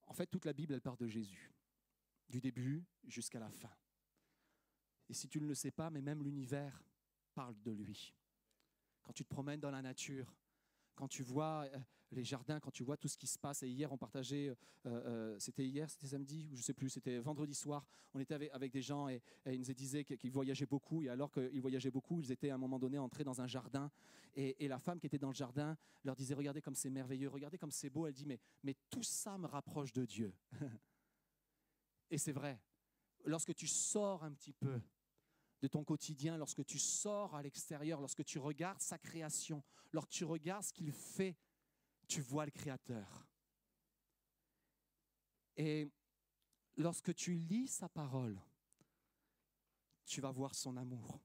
[0.06, 1.52] En fait, toute la Bible, elle part de Jésus,
[2.28, 3.74] du début jusqu'à la fin.
[5.08, 6.82] Et si tu ne le sais pas, mais même l'univers
[7.34, 8.14] parle de lui.
[9.02, 10.34] Quand tu te promènes dans la nature,
[10.94, 11.78] quand tu vois euh,
[12.16, 14.54] les jardins, quand tu vois tout ce qui se passe, et hier on partageait, euh,
[14.86, 18.72] euh, c'était hier, c'était samedi, ou je sais plus, c'était vendredi soir, on était avec,
[18.72, 22.32] des gens et, ils nous disaient qu'ils voyageaient beaucoup, et alors qu'ils voyageaient beaucoup, ils
[22.32, 23.90] étaient à un moment donné entrés dans un jardin,
[24.34, 27.58] et, la femme qui était dans le jardin leur disait, regardez comme c'est merveilleux, regardez
[27.58, 30.34] comme c'est beau, elle dit, mais tout ça me rapproche de Dieu.
[32.10, 32.60] et c'est vrai,
[33.24, 34.80] lorsque tu sors un petit peu
[35.62, 39.62] de ton quotidien, lorsque tu sors à l'extérieur, lorsque tu regardes sa création,
[39.92, 41.36] lorsque tu regardes ce qu'il fait,
[42.08, 43.26] tu vois le Créateur.
[45.56, 45.90] Et
[46.76, 48.40] lorsque tu lis sa parole,
[50.04, 51.20] tu vas voir son amour.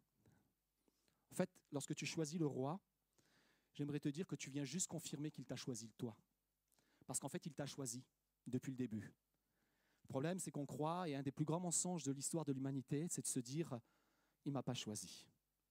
[1.31, 2.79] En fait, lorsque tu choisis le roi,
[3.73, 6.17] j'aimerais te dire que tu viens juste confirmer qu'il t'a choisi toi.
[7.05, 8.03] Parce qu'en fait, il t'a choisi
[8.47, 9.13] depuis le début.
[10.03, 13.07] Le problème, c'est qu'on croit, et un des plus grands mensonges de l'histoire de l'humanité,
[13.09, 13.79] c'est de se dire,
[14.45, 15.27] il ne m'a pas choisi.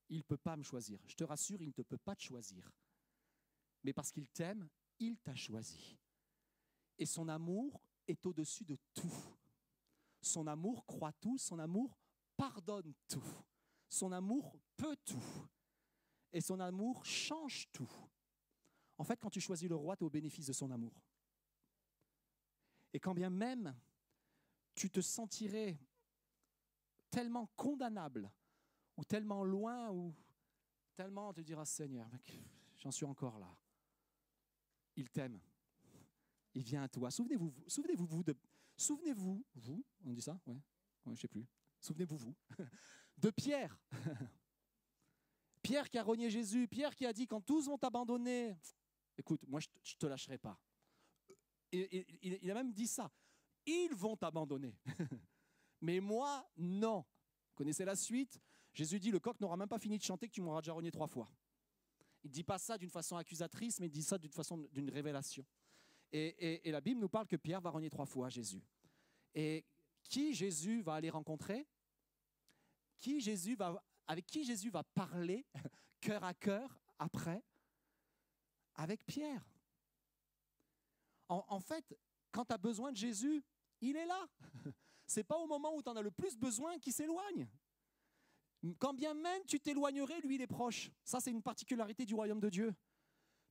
[0.08, 1.00] Il ne peut pas me choisir.
[1.06, 2.70] Je te rassure, il ne peut pas te choisir.
[3.82, 4.68] Mais parce qu'il t'aime,
[5.00, 5.98] il t'a choisi.
[6.98, 9.12] Et son amour est au-dessus de tout.
[10.22, 11.98] Son amour croit tout, son amour
[12.36, 13.44] pardonne tout.
[13.88, 15.48] Son amour peut tout.
[16.32, 17.90] Et son amour change tout.
[18.98, 21.02] En fait, quand tu choisis le roi, tu es au bénéfice de son amour.
[22.92, 23.74] Et quand bien même
[24.74, 25.78] tu te sentirais
[27.10, 28.30] tellement condamnable
[28.96, 30.14] ou tellement loin ou
[30.94, 32.08] tellement te diras Seigneur,
[32.76, 33.54] j'en suis encore là.
[34.96, 35.40] Il t'aime.
[36.54, 37.10] Il vient à toi.
[37.10, 38.34] Souvenez-vous, souvenez-vous vous de
[38.76, 40.60] souvenez-vous vous, on dit ça Ouais.
[41.06, 41.46] Je sais plus.
[41.80, 42.36] Souvenez-vous vous
[43.18, 43.78] de Pierre.
[45.62, 48.56] Pierre qui a renié Jésus, Pierre qui a dit quand tous vont t'abandonner,
[49.16, 50.58] écoute, moi je ne te lâcherai pas.
[51.72, 53.12] Et, il, a même dit ça.
[53.64, 54.76] Ils vont t'abandonner.
[55.80, 57.04] Mais moi, non.
[57.48, 58.40] Vous connaissez la suite
[58.72, 60.90] Jésus dit, le coq n'aura même pas fini de chanter que tu m'auras déjà renié
[60.90, 61.28] trois fois.
[62.22, 64.90] Il ne dit pas ça d'une façon accusatrice, mais il dit ça d'une façon d'une
[64.90, 65.44] révélation.
[66.12, 68.62] Et, la Bible nous parle que Pierre va renier trois fois Jésus.
[69.34, 69.64] Et
[70.02, 71.66] qui Jésus va aller rencontrer?
[72.98, 75.46] Qui Jésus va, Avec qui Jésus va parler
[76.00, 77.42] cœur à cœur après?
[78.74, 79.46] Avec Pierre.
[81.28, 81.96] En, en fait,
[82.32, 83.42] quand tu as besoin de Jésus,
[83.80, 84.28] il est là.
[85.06, 87.48] C'est pas au moment où tu en as le plus besoin qu'il s'éloigne.
[88.78, 90.90] Quand bien même tu t'éloignerais, lui, il est proche.
[91.04, 92.74] Ça, c'est une particularité du royaume de Dieu.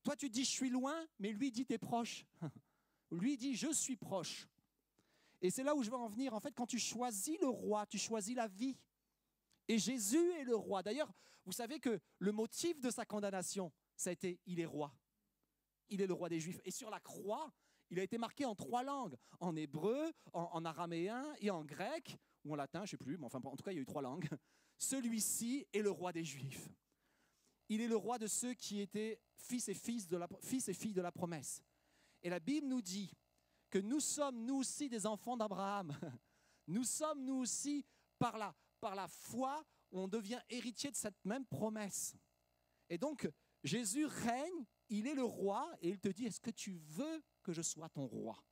[0.04, 2.26] Toi, tu dis je suis loin, mais lui dit tu es proche.
[3.12, 4.48] Lui dit je suis proche.
[5.42, 6.34] Et c'est là où je veux en venir.
[6.36, 8.78] En fait, quand tu choisis le roi, tu choisis la vie.
[9.68, 10.84] Et Jésus est le roi.
[10.84, 11.12] D'ailleurs,
[11.46, 14.94] vous savez que le motif de sa condamnation, ça a été il est roi.
[15.90, 16.60] Il est le roi des Juifs.
[16.66, 17.52] Et sur la croix,
[17.90, 22.54] il a été marqué en trois langues en hébreu, en, araméen et en grec, ou
[22.54, 24.02] en latin, je ne sais plus, mais en tout cas, il y a eu trois
[24.02, 24.30] langues.
[24.80, 26.70] Celui-ci est le roi des Juifs.
[27.68, 31.62] Il est le roi de ceux qui étaient fils et, filles de la promesse.
[32.24, 33.14] Et la Bible nous dit
[33.70, 35.96] que nous sommes, nous aussi, des enfants d'Abraham.
[36.68, 37.84] Nous sommes, nous aussi,
[38.20, 42.16] par la, par la foi, on devient héritier de cette même promesse.
[42.90, 43.28] Et donc,
[43.64, 47.54] Jésus règne, il est le roi, et il te dit, est-ce que tu veux que
[47.54, 48.44] je sois ton roi?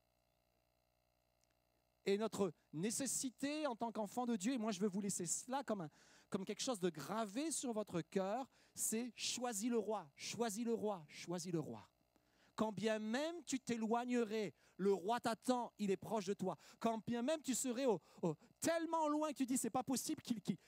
[2.06, 5.64] Et notre nécessité en tant qu'enfant de Dieu, et moi je veux vous laisser cela
[5.64, 5.90] comme un,
[6.30, 11.06] comme quelque chose de gravé sur votre cœur, c'est choisis le roi, choisis le roi,
[11.08, 11.88] choisis le roi.
[12.56, 16.58] Quand bien même tu t'éloignerais, le roi t'attend, il est proche de toi.
[16.80, 17.86] Quand bien même tu serais
[18.60, 20.22] tellement loin que tu dis c'est pas possible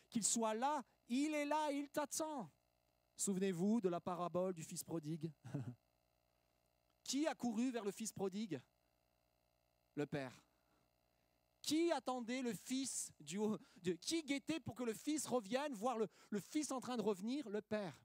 [0.09, 2.49] qu'il soit là, il est là, il t'attend.
[3.15, 5.31] Souvenez-vous de la parabole du fils prodigue.
[7.03, 8.61] Qui a couru vers le fils prodigue?
[9.95, 10.39] Le père.
[11.61, 13.37] Qui attendait le fils du,
[13.81, 17.47] de, Qui guettait pour que le fils revienne, voir le, fils en train de revenir
[17.49, 17.99] Le père?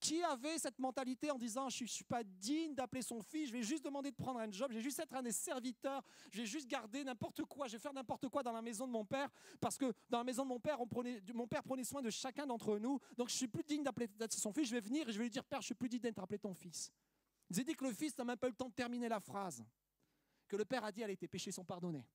[0.00, 3.52] Qui avait cette mentalité en disant Je ne suis pas digne d'appeler son fils, je
[3.52, 6.38] vais juste demander de prendre un job, je vais juste être un des serviteurs, je
[6.40, 9.04] vais juste garder n'importe quoi, je vais faire n'importe quoi dans la maison de mon
[9.04, 9.28] père,
[9.60, 10.78] parce que dans la maison de mon père,
[11.34, 14.54] mon père prenait soin de chacun d'entre nous, donc je suis plus digne d'appeler son
[14.54, 16.18] fils, je vais venir et je vais lui dire Père, je suis plus digne d'être
[16.18, 16.90] appelé ton fils.
[17.50, 19.62] Il dit que le fils n'a même pas eu le temps de terminer la phrase,
[20.48, 22.06] que le père a dit Allez, tes péchés sont pardonnés.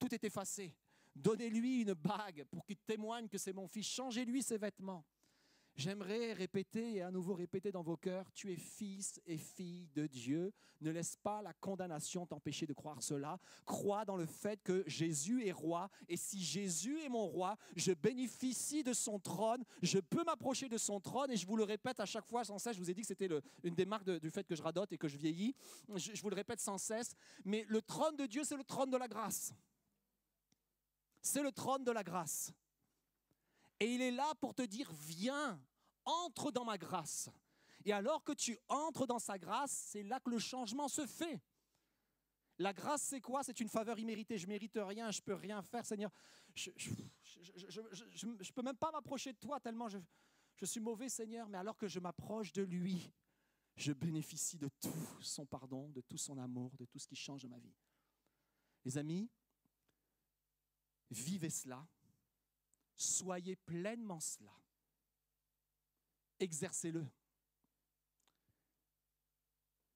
[0.00, 0.74] Tout est effacé.
[1.14, 3.86] Donnez-lui une bague pour qu'il témoigne que c'est mon fils.
[3.86, 5.04] Changez-lui ses vêtements.
[5.76, 10.06] J'aimerais répéter et à nouveau répéter dans vos cœurs, tu es fils et fille de
[10.06, 10.52] Dieu.
[10.80, 13.38] Ne laisse pas la condamnation t'empêcher de croire cela.
[13.64, 17.92] Crois dans le fait que Jésus est roi et si Jésus est mon roi, je
[17.92, 22.00] bénéficie de son trône, je peux m'approcher de son trône et je vous le répète
[22.00, 23.28] à chaque fois sans cesse, je vous ai dit que c'était
[23.62, 25.54] une des marques du fait que je radote et que je vieillis.
[25.94, 28.96] je vous le répète sans cesse, mais le trône de Dieu, c'est le trône de
[28.96, 29.54] la grâce.
[31.22, 32.52] C'est le trône de la grâce.
[33.78, 35.60] Et il est là pour te dire, viens,
[36.04, 37.30] entre dans ma grâce.
[37.84, 41.40] Et alors que tu entres dans sa grâce, c'est là que le changement se fait.
[42.58, 43.42] La grâce, c'est quoi?
[43.42, 44.36] C'est une faveur imméritée.
[44.36, 46.10] Je mérite rien, je peux rien faire, Seigneur.
[46.54, 49.98] Je ne peux même pas m'approcher de toi tellement je,
[50.56, 51.48] je suis mauvais, Seigneur.
[51.48, 53.10] Mais alors que je m'approche de lui,
[53.76, 57.46] je bénéficie de tout son pardon, de tout son amour, de tout ce qui change
[57.46, 57.74] ma vie.
[58.84, 59.30] Les amis,
[61.10, 61.86] vivez cela
[63.00, 64.52] Soyez pleinement cela.
[66.38, 67.06] Exercez-le.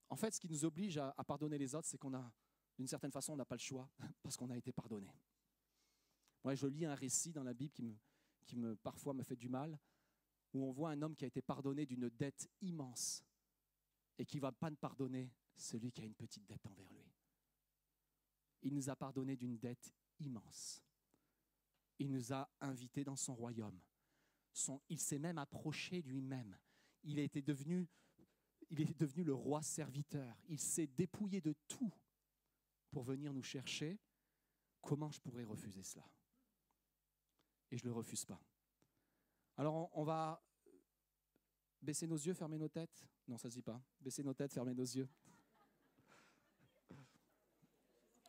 [0.09, 2.33] En fait, ce qui nous oblige à, pardonner les autres, c'est qu'on a,
[2.79, 3.91] d'une certaine façon, on n'a pas le choix
[4.23, 5.15] parce qu'on a été pardonné.
[6.45, 7.95] Moi, je lis un récit dans la Bible qui, me,
[8.47, 9.79] qui parfois me fait du mal,
[10.55, 13.23] où on voit un homme qui a été pardonné d'une dette immense
[14.17, 17.13] et qui ne va pas pardonner celui qui a une petite dette envers lui.
[18.63, 20.83] Il nous a pardonné d'une dette immense
[21.99, 23.81] il nous a invités dans son royaume.
[24.89, 26.57] il s'est même approché lui-même.
[27.03, 27.89] Il, était devenu,
[28.71, 30.37] il est devenu le roi serviteur.
[30.49, 31.93] Il s'est dépouillé de tout
[32.91, 33.99] pour venir nous chercher.
[34.81, 36.09] Comment je pourrais refuser cela?
[37.71, 38.41] Et je ne le refuse pas.
[39.57, 40.43] Alors on, va
[41.81, 43.07] baisser nos yeux, fermer nos têtes.
[43.27, 43.81] Non, ça ne se dit pas.
[44.01, 45.09] Baisser nos têtes, fermer nos yeux.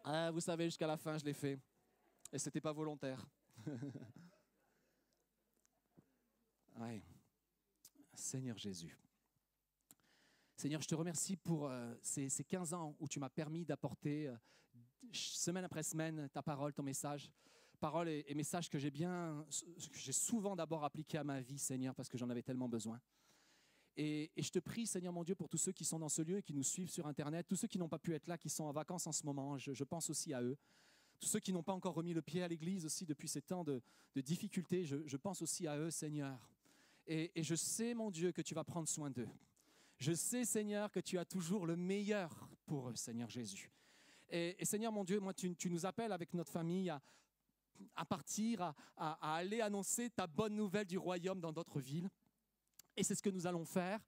[0.03, 1.59] Ah, vous savez, jusqu'à la fin, je l'ai fait.
[2.31, 3.25] Et ce n'était pas volontaire.
[8.13, 8.97] Seigneur Jésus.
[10.55, 14.35] Seigneur, je te remercie pour euh, ces, 15 ans où tu m'as permis d'apporter euh,
[15.11, 17.29] semaine après semaine ta parole, ton message.
[17.79, 19.45] Parole et, message que j'ai bien,
[19.91, 23.01] que j'ai souvent d'abord appliqué à ma vie, Seigneur, parce que j'en avais tellement besoin.
[23.97, 26.37] Et, je te prie, Seigneur mon Dieu, pour tous ceux qui sont dans ce lieu
[26.37, 28.49] et qui nous suivent sur Internet, tous ceux qui n'ont pas pu être là, qui
[28.49, 30.57] sont en vacances en ce moment, je pense aussi à eux
[31.19, 33.63] tous ceux qui n'ont pas encore remis le pied à l'Église aussi depuis ces temps
[33.63, 33.81] de,
[34.15, 36.49] difficultés, je, pense aussi à eux, Seigneur.
[37.07, 39.27] Et, je sais, mon Dieu, que tu vas prendre soin d'eux.
[39.97, 43.71] Je sais, Seigneur, que tu as toujours le meilleur pour eux, Seigneur Jésus.
[44.29, 49.35] Et, Seigneur, mon Dieu, moi, tu, nous appelles avec notre famille à, partir, à, à
[49.35, 52.09] aller annoncer ta bonne nouvelle du royaume dans d'autres villes.
[52.97, 53.99] Et c'est ce que nous allons faire.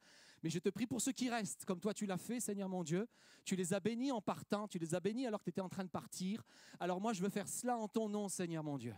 [0.44, 2.84] Mais je te prie pour ceux qui restent, comme toi tu l'as fait, Seigneur mon
[2.84, 3.08] Dieu.
[3.44, 5.70] Tu les as bénis en partant, tu les as bénis alors que tu étais en
[5.70, 6.44] train de partir.
[6.80, 8.94] Alors moi, je veux faire cela en ton nom, Seigneur mon Dieu.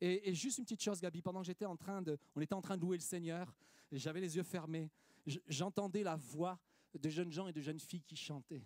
[0.00, 2.60] Et, juste une petite chose, Gabi, pendant que j'étais en train de, on était en
[2.60, 3.54] train de louer le Seigneur,
[3.92, 4.90] j'avais les yeux fermés,
[5.48, 6.58] j'entendais la voix
[6.98, 8.64] de jeunes gens et de jeunes filles qui chantaient.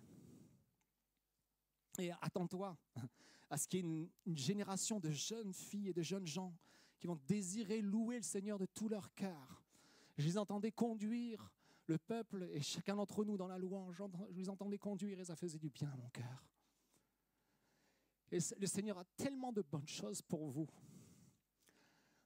[1.98, 2.76] Et attends-toi
[3.50, 6.54] à ce qu'il y ait une, une génération de jeunes filles et de jeunes gens
[6.98, 9.62] qui vont désirer louer le Seigneur de tout leur cœur.
[10.16, 11.52] Je les entendais conduire
[11.88, 14.02] le peuple et chacun d'entre nous dans la louange.
[14.30, 16.44] Je les entendais conduire et ça faisait du bien à mon cœur.
[18.30, 20.68] Le Seigneur a tellement de bonnes choses pour vous.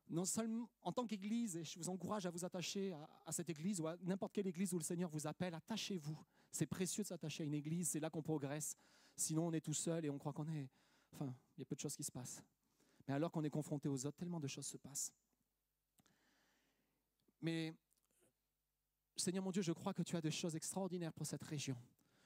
[0.08, 3.48] Non seulement en tant qu'Église, et je vous encourage à vous attacher à, à cette
[3.48, 6.18] Église ou à n'importe quelle Église où le Seigneur vous appelle, attachez-vous.
[6.50, 8.76] C'est précieux de s'attacher à une Église, c'est là qu'on progresse.
[9.16, 10.68] Sinon, on est tout seul et on croit qu'on est...
[11.12, 12.42] Enfin, il y a peu de choses qui se passent.
[13.06, 15.12] Mais alors qu'on est confronté aux autres, tellement de choses se passent.
[17.40, 17.74] Mais,
[19.16, 21.76] Seigneur mon Dieu, je crois que tu as des choses extraordinaires pour cette région.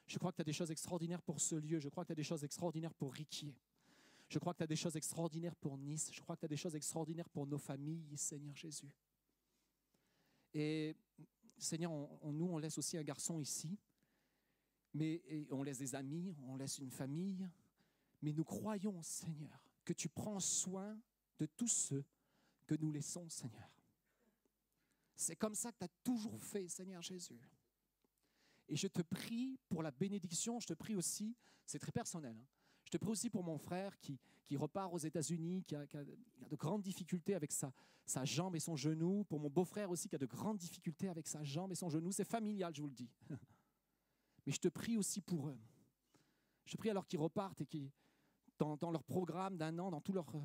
[0.06, 1.78] Je crois que tu as des choses extraordinaires pour ce lieu.
[1.80, 3.54] Je crois que tu as des choses extraordinaires pour Riquier.
[4.28, 6.10] Je crois que tu as des choses extraordinaires pour Nice.
[6.12, 8.90] Je crois que tu as des choses extraordinaires pour nos familles, Seigneur Jésus.
[10.54, 10.96] Et
[11.58, 13.76] Seigneur, on- nous, on laisse aussi un garçon ici,
[14.94, 17.48] mais on laisse des amis, on laisse une famille,
[18.22, 20.98] mais nous croyons, Seigneur, que tu prends soin
[21.38, 22.04] de tous ceux
[22.66, 23.68] que nous laissons, Seigneur.
[25.16, 27.40] C'est comme ça que tu as toujours fait, Seigneur Jésus.
[28.68, 32.46] Et je te prie pour la bénédiction, je te prie aussi, c'est très personnel, hein,
[32.84, 36.56] je te prie aussi pour mon frère qui, qui repart aux États-Unis, qui a, de
[36.56, 37.72] grandes difficultés avec sa,
[38.04, 41.26] sa jambe et son genou, pour mon beau-frère aussi qui a de grandes difficultés avec
[41.26, 42.12] sa jambe et son genou.
[42.12, 43.10] C'est familial, je vous le dis.
[44.46, 45.58] Mais je te prie aussi pour eux.
[46.64, 47.90] Je te prie alors qu'ils repartent et qu'ils,
[48.58, 50.28] dans, dans leur programme d'un an, dans tout leur...
[50.34, 50.40] euh,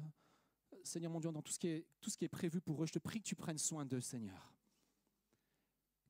[0.83, 2.87] Seigneur mon Dieu, dans tout ce, qui est, tout ce qui est prévu pour eux,
[2.87, 4.51] je te prie que tu prennes soin d'eux, Seigneur.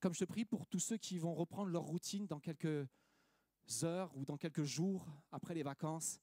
[0.02, 2.88] Comme je te prie pour tous ceux qui vont reprendre leur routine dans quelques
[3.84, 6.20] heures ou dans quelques jours après les vacances,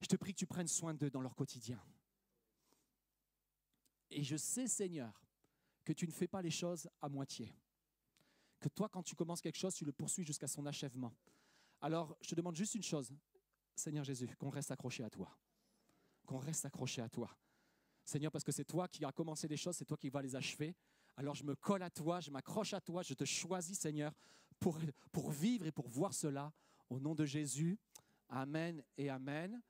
[0.00, 1.78] je te prie que tu prennes soin d'eux dans leur quotidien.
[4.08, 5.22] Et je sais, Seigneur,
[5.84, 7.54] que tu ne fais pas les choses à moitié.
[8.58, 11.12] Que toi, quand tu commences quelque chose, tu le poursuis jusqu'à son achèvement.
[11.82, 13.12] Alors, je te demande juste une chose,
[13.74, 15.36] Seigneur Jésus, qu'on reste accroché à toi.
[16.24, 17.36] Qu'on reste accroché à toi.
[18.06, 20.34] Seigneur, parce que c'est toi qui as commencé les choses, c'est toi qui vas les
[20.34, 20.74] achever.
[21.16, 24.12] Alors je me colle à toi, je m'accroche à toi, je te choisis, Seigneur,
[24.58, 24.78] pour,
[25.10, 26.52] pour vivre et pour voir cela.
[26.88, 27.78] Au nom de Jésus,
[28.28, 29.60] Amen et Amen.